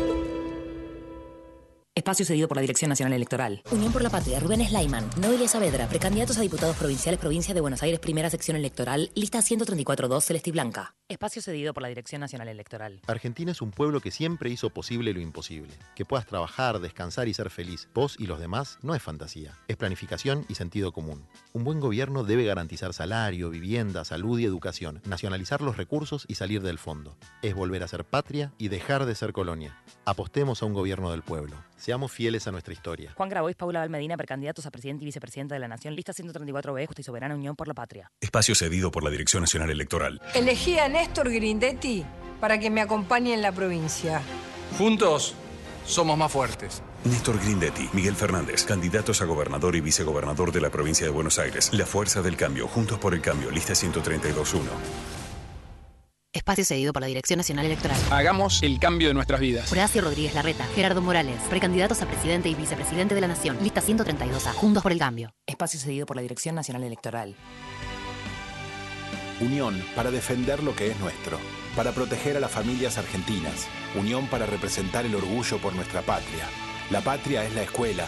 [2.00, 3.62] Espacio cedido por la Dirección Nacional Electoral.
[3.70, 7.82] Unión por la Patria, Rubén Slayman, Noelia Saavedra, precandidatos a diputados provinciales, Provincia de Buenos
[7.82, 10.94] Aires, Primera Sección Electoral, lista 134-2, Celeste y Blanca.
[11.10, 13.02] Espacio cedido por la Dirección Nacional Electoral.
[13.06, 15.74] Argentina es un pueblo que siempre hizo posible lo imposible.
[15.94, 19.76] Que puedas trabajar, descansar y ser feliz, vos y los demás, no es fantasía, es
[19.76, 21.26] planificación y sentido común.
[21.52, 26.62] Un buen gobierno debe garantizar salario, vivienda, salud y educación, nacionalizar los recursos y salir
[26.62, 27.18] del fondo.
[27.42, 29.76] Es volver a ser patria y dejar de ser colonia.
[30.06, 31.56] Apostemos a un gobierno del pueblo.
[31.80, 33.14] Seamos fieles a nuestra historia.
[33.16, 37.00] Juan Grabois, Paula Valmedina, precandidatos a presidente y vicepresidenta de la Nación, lista 134B, Justa
[37.00, 38.12] y Soberana Unión por la Patria.
[38.20, 40.20] Espacio cedido por la Dirección Nacional Electoral.
[40.34, 42.04] Elegí a Néstor Grindetti
[42.38, 44.20] para que me acompañe en la provincia.
[44.76, 45.34] Juntos
[45.86, 46.82] somos más fuertes.
[47.04, 51.70] Néstor Grindetti, Miguel Fernández, candidatos a gobernador y vicegobernador de la provincia de Buenos Aires.
[51.72, 55.19] La Fuerza del Cambio, Juntos por el Cambio, lista 132.1.
[56.32, 57.98] Espacio cedido por la Dirección Nacional Electoral.
[58.12, 59.72] Hagamos el cambio de nuestras vidas.
[59.72, 64.52] Horacio Rodríguez Larreta, Gerardo Morales, precandidatos a presidente y vicepresidente de la Nación, lista 132A,
[64.52, 65.34] Juntos por el Cambio.
[65.44, 67.34] Espacio cedido por la Dirección Nacional Electoral.
[69.40, 71.36] Unión para defender lo que es nuestro,
[71.74, 73.66] para proteger a las familias argentinas,
[73.96, 76.46] unión para representar el orgullo por nuestra patria.
[76.90, 78.06] La patria es la escuela,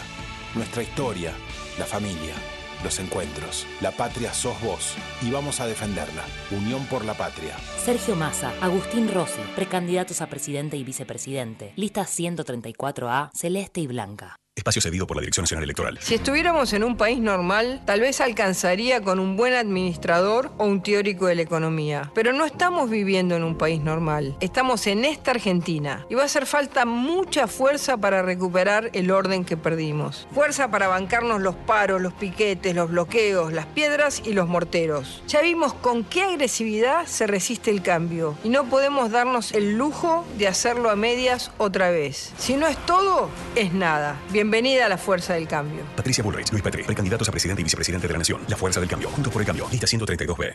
[0.55, 1.33] nuestra historia,
[1.77, 2.35] la familia,
[2.83, 3.65] los encuentros.
[3.81, 6.23] La patria sos vos y vamos a defenderla.
[6.51, 7.57] Unión por la patria.
[7.83, 14.42] Sergio Massa, Agustín Rossi, precandidatos a presidente y vicepresidente, lista 134A, Celeste y Blanca.
[14.55, 15.97] Espacio cedido por la Dirección Nacional Electoral.
[15.99, 20.83] Si estuviéramos en un país normal, tal vez alcanzaría con un buen administrador o un
[20.83, 22.11] teórico de la economía.
[22.13, 24.37] Pero no estamos viviendo en un país normal.
[24.41, 26.05] Estamos en esta Argentina.
[26.07, 30.27] Y va a hacer falta mucha fuerza para recuperar el orden que perdimos.
[30.31, 35.23] Fuerza para bancarnos los paros, los piquetes, los bloqueos, las piedras y los morteros.
[35.27, 38.37] Ya vimos con qué agresividad se resiste el cambio.
[38.43, 42.33] Y no podemos darnos el lujo de hacerlo a medias otra vez.
[42.37, 44.19] Si no es todo, es nada.
[44.43, 45.83] Bienvenida a la Fuerza del Cambio.
[45.95, 48.41] Patricia Bullrich, Luis Petri, precandidatos a presidente y vicepresidente de la Nación.
[48.49, 50.53] La Fuerza del Cambio, Juntos por el Cambio, lista 132B.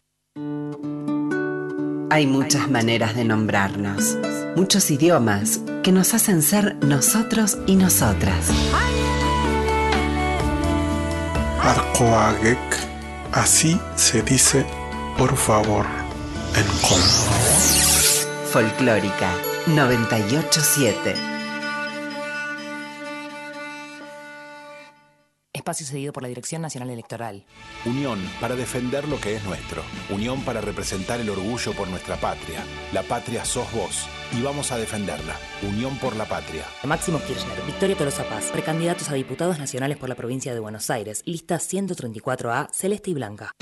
[2.10, 4.18] Hay muchas maneras de nombrarnos,
[4.54, 8.50] muchos idiomas que nos hacen ser nosotros y nosotras.
[11.62, 12.58] Arcoagek,
[13.32, 14.66] así se dice
[15.16, 15.86] por favor
[16.54, 17.24] en Congo.
[18.52, 19.32] Folclórica
[19.68, 21.37] 987.
[25.68, 27.44] Espacio cedido por la Dirección Nacional Electoral.
[27.84, 29.82] Unión para defender lo que es nuestro.
[30.08, 32.64] Unión para representar el orgullo por nuestra patria.
[32.94, 35.36] La patria sos vos y vamos a defenderla.
[35.62, 36.64] Unión por la patria.
[36.84, 41.20] Máximo Kirchner, Victoria Tolosa Paz, precandidatos a diputados nacionales por la provincia de Buenos Aires,
[41.26, 43.52] lista 134A, Celeste y Blanca.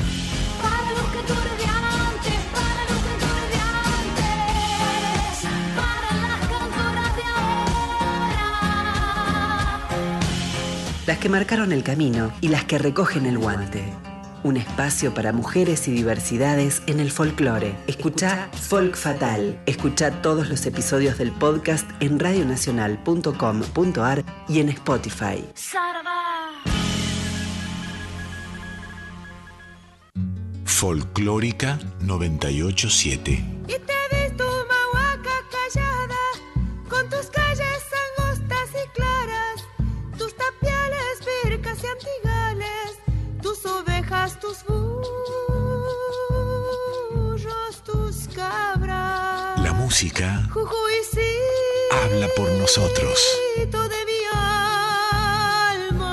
[11.07, 13.85] Las que marcaron el camino y las que recogen el guante.
[14.43, 17.77] Un espacio para mujeres y diversidades en el folclore.
[17.87, 19.61] Escucha Folk Fatal.
[19.67, 25.45] Escucha todos los episodios del podcast en radionacional.com.ar y en Spotify.
[30.65, 33.33] Folclórica 987.
[33.33, 36.17] Y te ves tu mahuaca callada,
[36.89, 37.16] con tus
[49.97, 51.21] música Jujuy sí,
[51.91, 53.19] habla por nosotros.
[53.57, 56.13] de mi alma.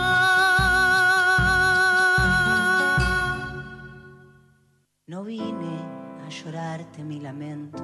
[5.05, 5.81] No vine
[6.25, 7.83] a llorarte mi lamento,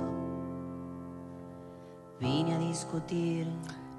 [2.21, 3.45] vine a discutir.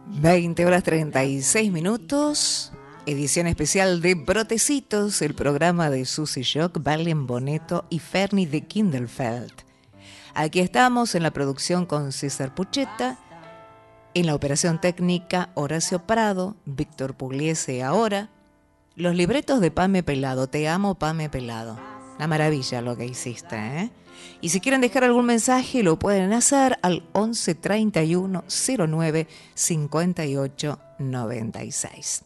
[0.06, 2.72] 20 horas 36 minutos.
[3.04, 9.69] Edición especial de Brotecitos, el programa de Susy Shock, Valen Boneto y Fernie de Kindelfeld.
[10.34, 13.18] Aquí estamos en la producción con César Pucheta,
[14.14, 18.30] en la operación técnica Horacio Prado, Víctor Pugliese ahora,
[18.94, 21.78] los libretos de Pame Pelado, te amo Pame Pelado.
[22.18, 23.90] La maravilla lo que hiciste, ¿eh?
[24.40, 32.24] Y si quieren dejar algún mensaje, lo pueden hacer al 11 31 09 58 96.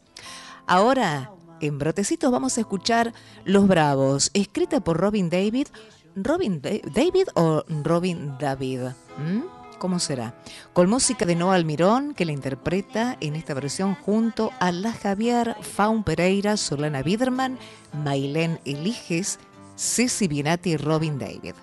[0.67, 3.13] Ahora, en Brotecitos vamos a escuchar
[3.45, 5.69] Los Bravos, escrita por Robin David.
[6.17, 8.81] ¿Robin Da- David o Robin David?
[9.19, 9.43] ¿Mm?
[9.79, 10.35] ¿Cómo será?
[10.73, 15.57] Con música de Noah Almirón, que la interpreta en esta versión junto a La Javier,
[15.61, 17.59] Faun Pereira, Solana Biderman,
[17.93, 19.39] Mailén Eliges,
[19.77, 21.55] Ceci Binati y Robin David.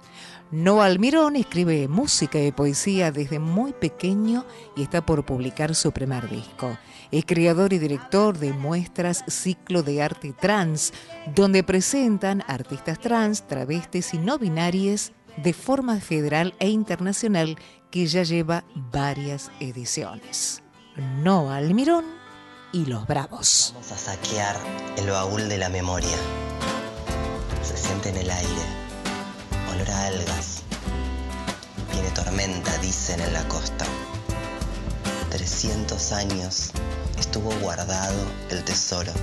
[0.51, 4.45] Noah Almirón escribe música y poesía desde muy pequeño
[4.75, 6.77] y está por publicar su primer disco.
[7.11, 10.93] Es creador y director de muestras Ciclo de Arte Trans,
[11.35, 17.57] donde presentan artistas trans, travestis y no binarias de forma federal e internacional
[17.89, 20.63] que ya lleva varias ediciones.
[21.21, 22.05] Noah Almirón
[22.71, 23.71] y Los Bravos.
[23.73, 24.55] Vamos a saquear
[24.97, 26.17] el baúl de la memoria.
[27.61, 28.61] Se siente en el aire.
[29.73, 30.63] Olor a algas.
[31.91, 33.85] Viene tormenta, dicen en la costa.
[35.31, 36.71] 300 años
[37.17, 39.13] estuvo guardado el tesoro.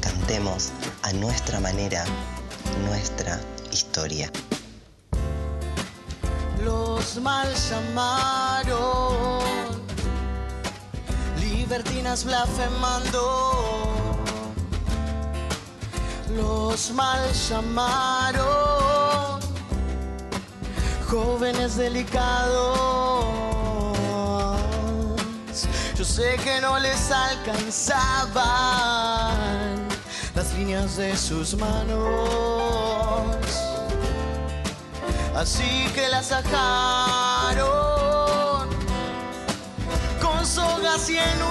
[0.00, 0.70] Cantemos
[1.02, 2.04] a nuestra manera
[2.86, 3.40] nuestra
[3.72, 4.30] historia.
[6.62, 9.42] Los mal llamaron,
[11.40, 14.22] libertinas blasfemando.
[16.30, 19.40] Los mal llamaron,
[21.10, 23.11] jóvenes delicados.
[26.12, 28.42] Sé que no les alcanzaban
[30.34, 33.38] las líneas de sus manos.
[35.34, 37.62] Así que la sacaron
[40.20, 41.42] con sogas y en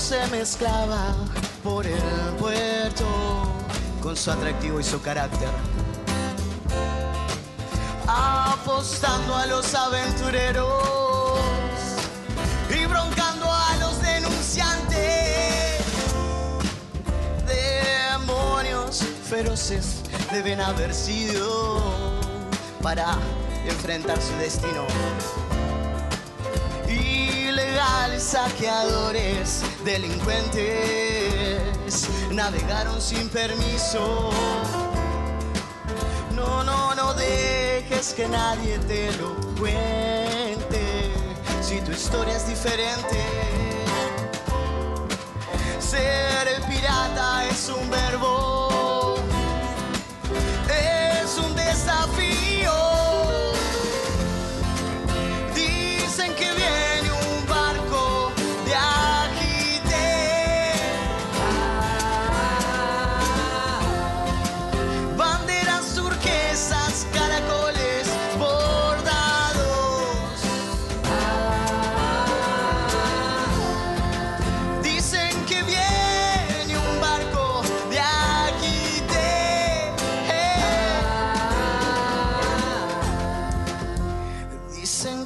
[0.00, 1.14] se mezclaba
[1.62, 2.00] por el
[2.38, 3.04] puerto
[4.02, 5.50] con su atractivo y su carácter
[8.06, 11.38] apostando a los aventureros
[12.70, 15.84] y broncando a los denunciantes.
[17.46, 20.02] Demonios feroces
[20.32, 21.80] deben haber sido
[22.82, 23.16] para
[23.66, 24.86] enfrentar su destino.
[28.20, 31.62] Saqueadores, delincuentes,
[32.30, 34.30] navegaron sin permiso.
[36.34, 41.14] No, no, no dejes que nadie te lo cuente.
[41.62, 43.24] Si tu historia es diferente,
[45.78, 48.59] ser pirata es un verbo,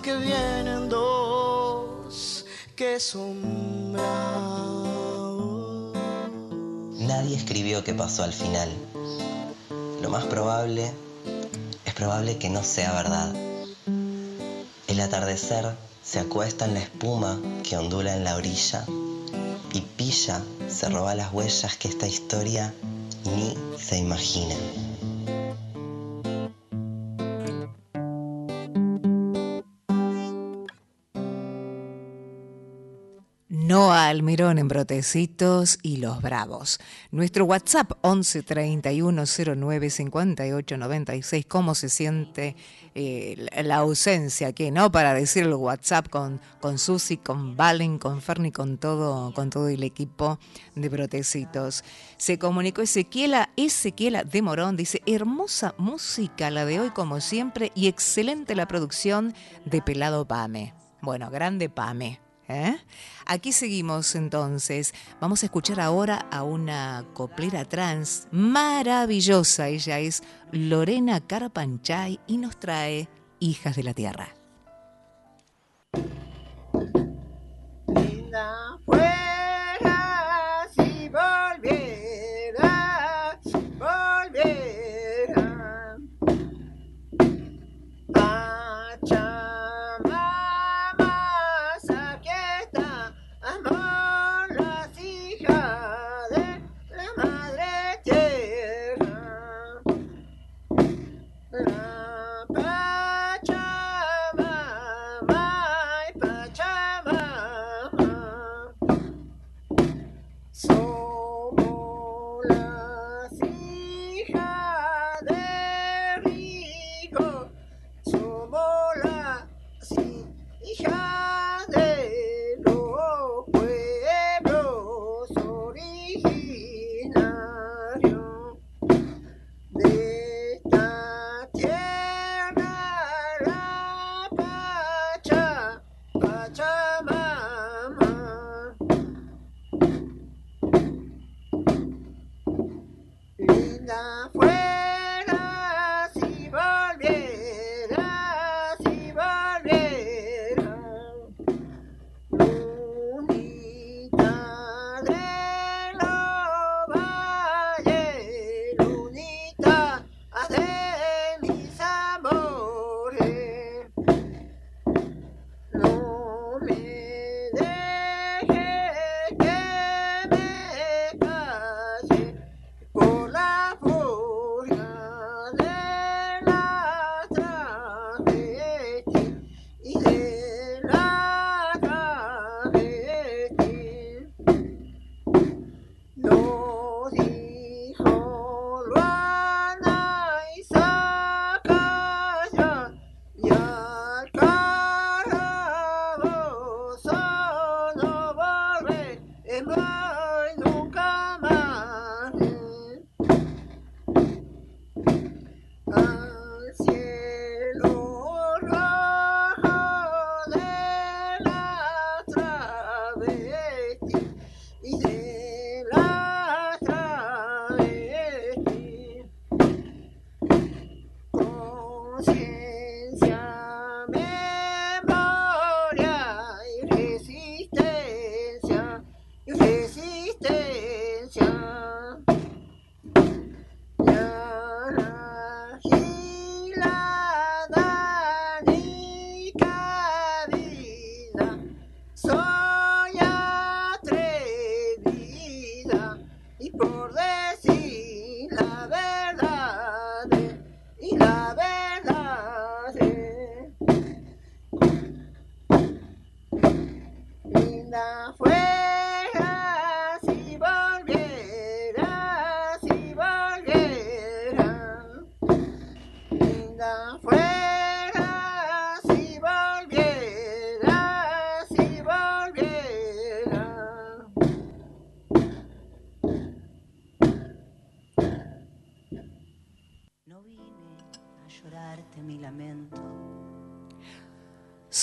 [0.04, 2.44] que vienen dos
[2.76, 3.94] que son.
[6.98, 8.68] Nadie escribió qué pasó al final.
[10.02, 10.92] Lo más probable
[11.86, 13.34] es probable que no sea verdad.
[14.88, 18.84] El atardecer se acuesta en la espuma que ondula en la orilla
[19.72, 22.74] y pilla se roba las huellas que esta historia
[23.24, 24.54] ni se imagina.
[34.14, 36.78] Almirón en Brotecitos y Los Bravos.
[37.10, 39.24] Nuestro WhatsApp 11 31
[39.56, 41.46] 09 58 96.
[41.46, 42.54] ¿Cómo se siente
[42.94, 44.92] eh, la- la ausencia aquí, no?
[44.92, 49.66] Para decir el WhatsApp con, con Susi, con Valen, con Ferni, con todo, con todo
[49.68, 50.38] el equipo
[50.76, 51.82] de Brotecitos.
[52.16, 57.88] Se comunicó Ezequiela, Ezequiela de Morón, dice, hermosa música la de hoy como siempre y
[57.88, 59.34] excelente la producción
[59.64, 60.72] de Pelado Pame.
[61.02, 62.20] Bueno, grande Pame.
[62.48, 62.76] ¿Eh?
[63.26, 64.94] Aquí seguimos entonces.
[65.20, 69.68] Vamos a escuchar ahora a una coplera trans maravillosa.
[69.68, 70.22] Ella es
[70.52, 73.08] Lorena Carapanchay y nos trae
[73.40, 74.34] Hijas de la Tierra.
[77.86, 79.23] Linda fuera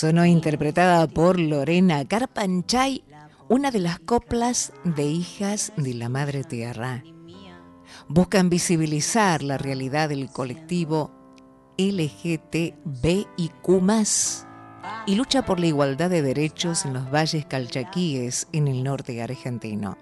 [0.02, 3.04] Sonó interpretada por Lorena Carpanchay,
[3.48, 7.04] una de las coplas de hijas de la Madre Tierra.
[8.08, 11.12] Buscan visibilizar la realidad del colectivo
[11.78, 12.74] LGTBIQ+,
[15.06, 19.96] y lucha por la igualdad de derechos en los valles calchaquíes en el norte argentino.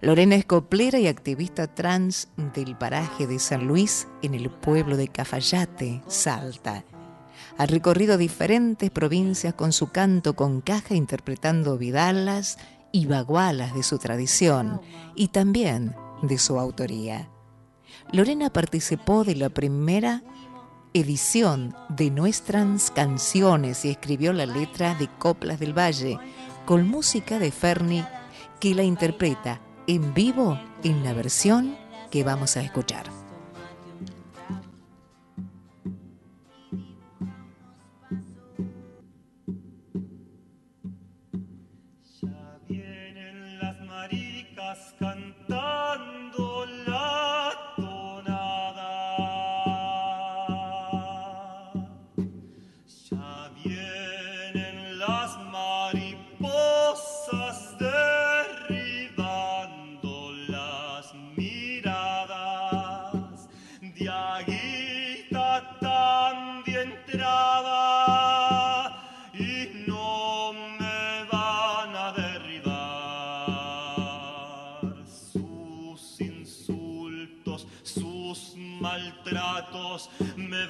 [0.00, 5.06] Lorena es coplera y activista trans del paraje de San Luis en el pueblo de
[5.06, 6.82] Cafayate, Salta.
[7.58, 12.58] Ha recorrido diferentes provincias con su canto con caja interpretando vidalas
[12.92, 14.80] y bagualas de su tradición
[15.14, 17.28] y también de su autoría.
[18.12, 20.22] Lorena participó de la primera
[20.94, 26.18] edición de nuestras canciones y escribió la letra de Coplas del Valle
[26.66, 28.04] con música de Ferni
[28.60, 31.76] que la interpreta en vivo en la versión
[32.10, 33.21] que vamos a escuchar.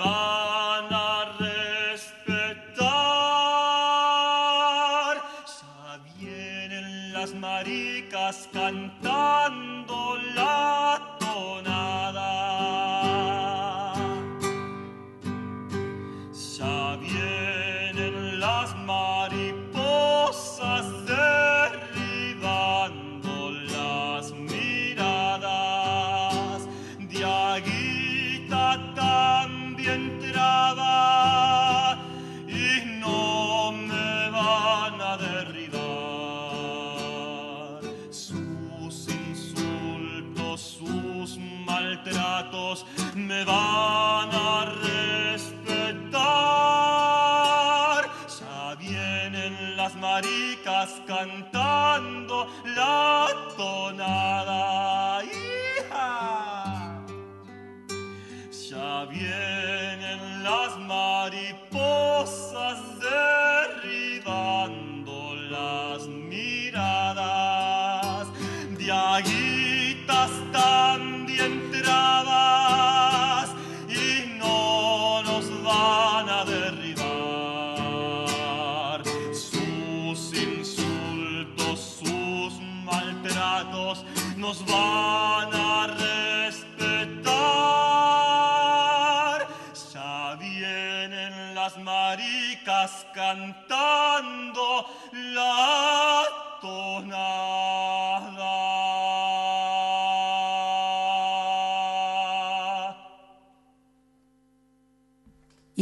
[0.04, 1.11] Me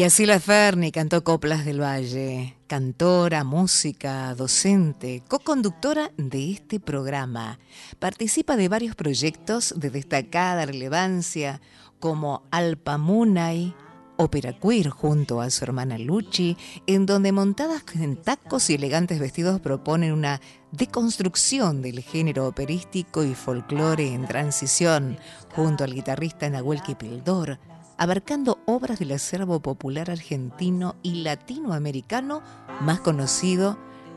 [0.01, 7.59] Y así la Ferni cantó Coplas del Valle, cantora, música, docente, co-conductora de este programa.
[7.99, 11.61] Participa de varios proyectos de destacada relevancia
[11.99, 13.75] como Alpamunay,
[14.17, 16.57] Ópera Queer junto a su hermana Luchi,
[16.87, 20.41] en donde montadas en tacos y elegantes vestidos proponen una
[20.73, 25.19] deconstrucción del género operístico y folclore en transición,
[25.55, 27.59] junto al guitarrista Nahuel Kipildor,
[28.01, 32.43] abarcando obras del acervo popular argentino y latinoamericano
[32.81, 33.77] más conocido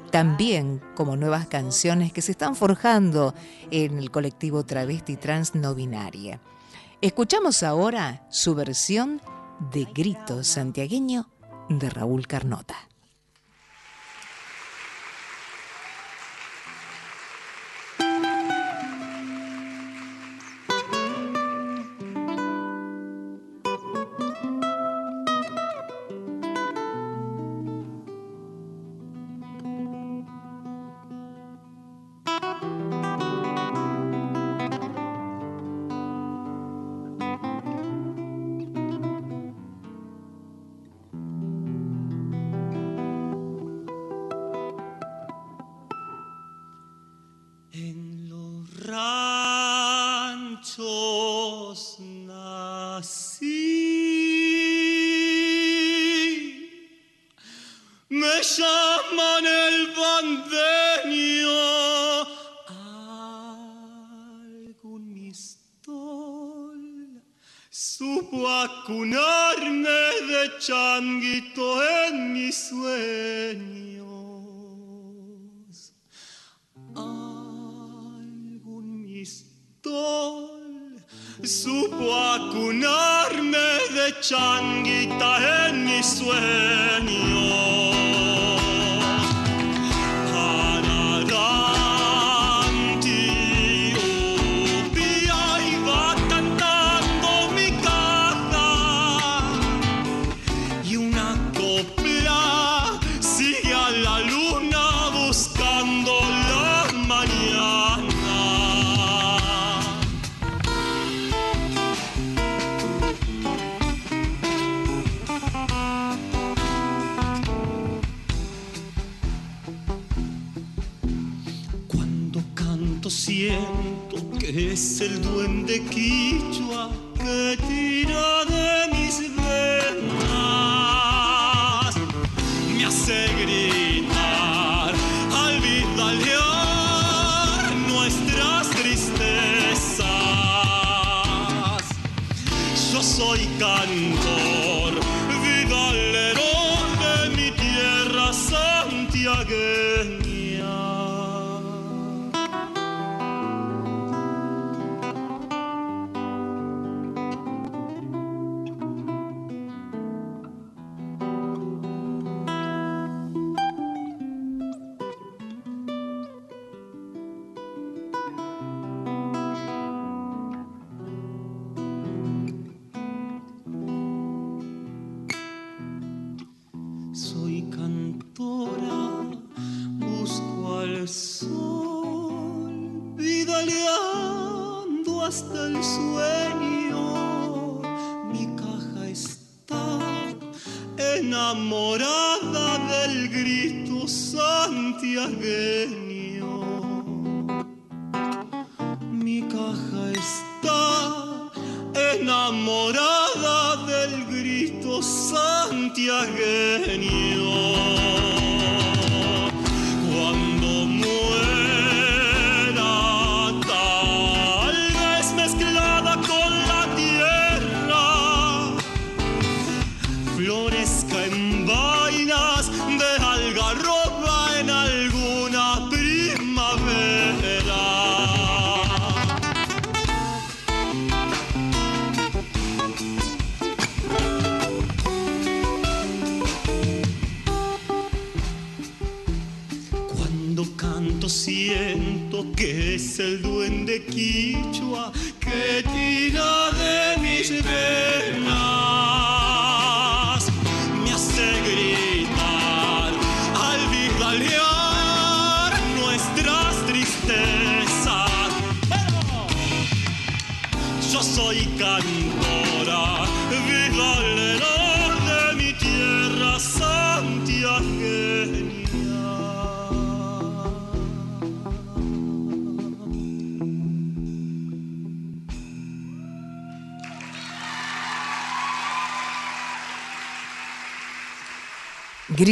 [0.10, 3.34] también como nuevas canciones que se están forjando
[3.72, 6.40] en el colectivo travesti trans no binaria.
[7.02, 9.22] Escuchamos ahora su versión
[9.74, 11.28] de Grito Santiagueño
[11.68, 12.93] de Raúl Carnota.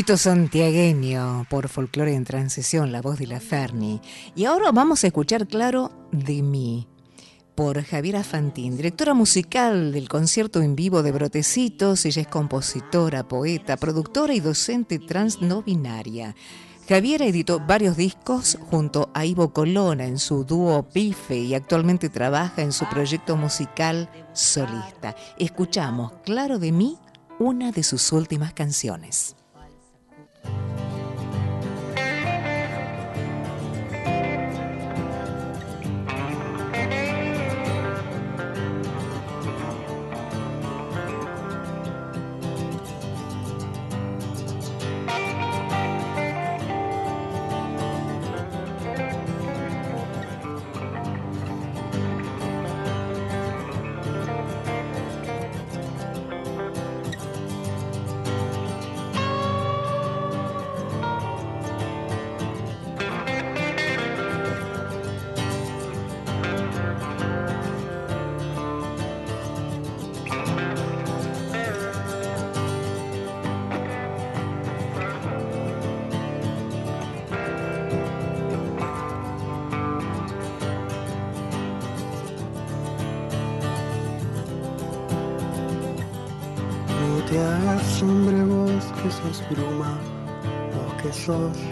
[0.01, 4.01] Santiagueño por Folclore en Transición, la voz de la Ferni.
[4.35, 6.87] Y ahora vamos a escuchar Claro de mí
[7.55, 12.03] por Javiera Fantín, directora musical del concierto en vivo de Brotecitos.
[12.05, 16.35] Ella es compositora, poeta, productora y docente trans no binaria.
[16.89, 22.63] Javiera editó varios discos junto a Ivo Colonna en su dúo Pife y actualmente trabaja
[22.63, 25.15] en su proyecto musical solista.
[25.37, 26.97] Escuchamos Claro de mí,
[27.39, 29.35] una de sus últimas canciones.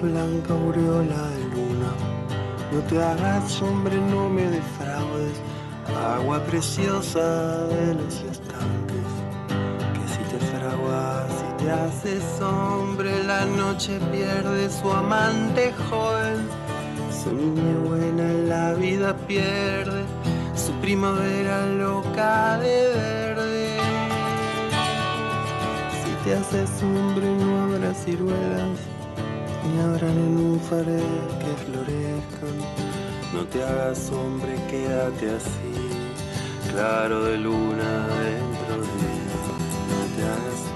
[0.02, 1.92] Blanca aureola de luna.
[2.72, 5.38] No te hagas hombre, no me defraudes,
[6.16, 9.10] agua preciosa de los estanques.
[9.94, 16.48] Que si te fraguas, si te haces hombre, la noche pierde su amante joven.
[17.24, 20.04] Su niña buena en la vida pierde
[20.56, 23.78] su primavera loca de verde.
[26.04, 28.80] Si te haces hombre no habrá ciruelas,
[29.70, 31.04] ni habrá nenúfares
[31.42, 32.58] que florezcan.
[33.34, 35.76] No te hagas hombre, quédate así,
[36.72, 39.16] claro de luna dentro de mí.
[39.92, 40.69] No te hagas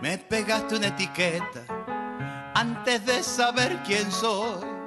[0.00, 1.64] Me pegaste una etiqueta
[2.54, 4.77] antes de saber quién soy.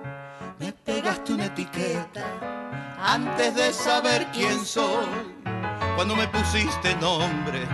[0.62, 2.24] Me pegaste una etiqueta
[3.04, 5.08] antes de saber quién soy.
[5.96, 7.68] Cuando me pusiste nombre,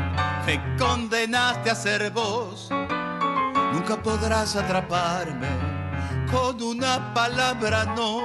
[0.45, 2.69] me condenaste a ser vos.
[3.73, 5.49] Nunca podrás atraparme
[6.31, 8.21] con una palabra no.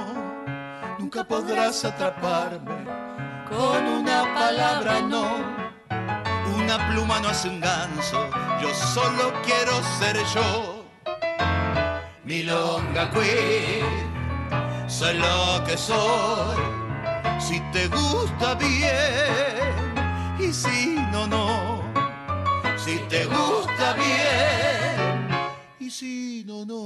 [0.97, 2.85] Nunca podrás atraparme
[3.49, 5.25] con una palabra no.
[6.55, 8.29] Una pluma no hace un ganso,
[8.61, 10.85] yo solo quiero ser yo.
[12.23, 14.12] Milonga queer,
[14.93, 16.57] soy lo que soy.
[17.39, 19.95] Si te gusta bien,
[20.39, 21.81] y si no, no.
[22.77, 25.27] Si te gusta bien,
[25.79, 26.83] y si no, no.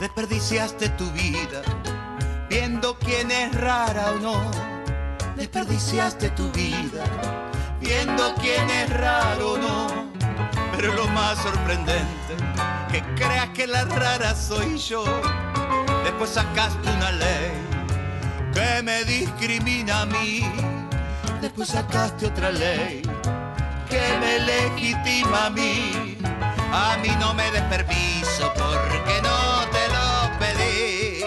[0.00, 1.62] Desperdiciaste tu vida
[2.48, 4.75] viendo quién es rara o no.
[5.36, 7.04] Desperdiciaste tu vida
[7.80, 9.86] viendo quién es raro o no.
[10.72, 12.34] Pero lo más sorprendente,
[12.90, 15.04] que creas que la rara soy yo.
[16.04, 17.52] Después sacaste una ley
[18.52, 20.42] que me discrimina a mí.
[21.40, 23.02] Después sacaste otra ley
[23.88, 26.16] que me legitima a mí.
[26.72, 29.38] A mí no me des porque no
[29.74, 31.24] te lo pedí.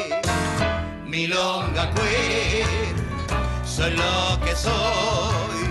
[1.06, 2.49] Milonga queer,
[3.80, 5.61] soy lo que soy.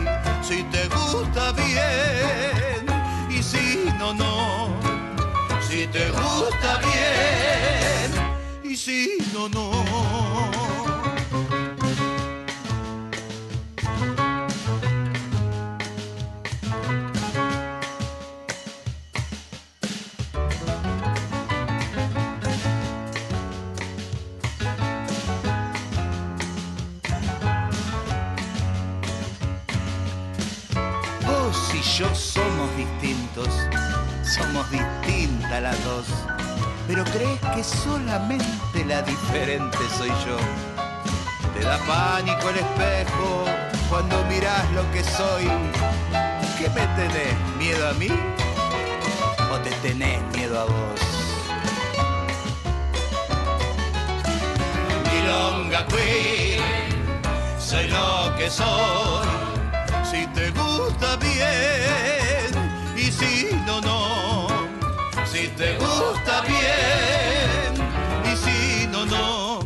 [0.42, 2.86] Si te gusta bien
[3.28, 4.68] y si no, no.
[5.68, 8.08] Si te gusta bien
[8.64, 10.67] y si no, no.
[35.48, 36.06] Distintas las dos.
[36.86, 40.36] Pero crees que solamente la diferente soy yo.
[41.54, 43.44] Te da pánico el espejo
[43.88, 45.44] cuando mirás lo que soy.
[46.58, 47.34] ¿Qué me tenés?
[47.58, 48.08] ¿Miedo a mí?
[49.52, 51.00] ¿O te tenés miedo a vos?
[55.12, 56.60] Milonga queen,
[57.58, 59.28] soy lo que soy.
[60.10, 64.47] Si te gusta bien y si no, no.
[65.30, 67.74] Si te gusta bien
[68.24, 69.60] y si no, no.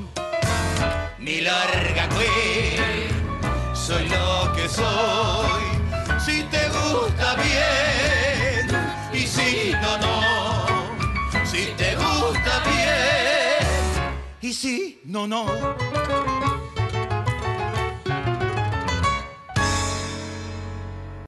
[1.19, 3.09] Mi larga queen,
[3.73, 5.63] soy lo que soy.
[6.25, 8.77] Si te gusta bien
[9.13, 11.47] y si no, no.
[11.47, 14.11] Si te gusta bien
[14.41, 15.47] y si no, no.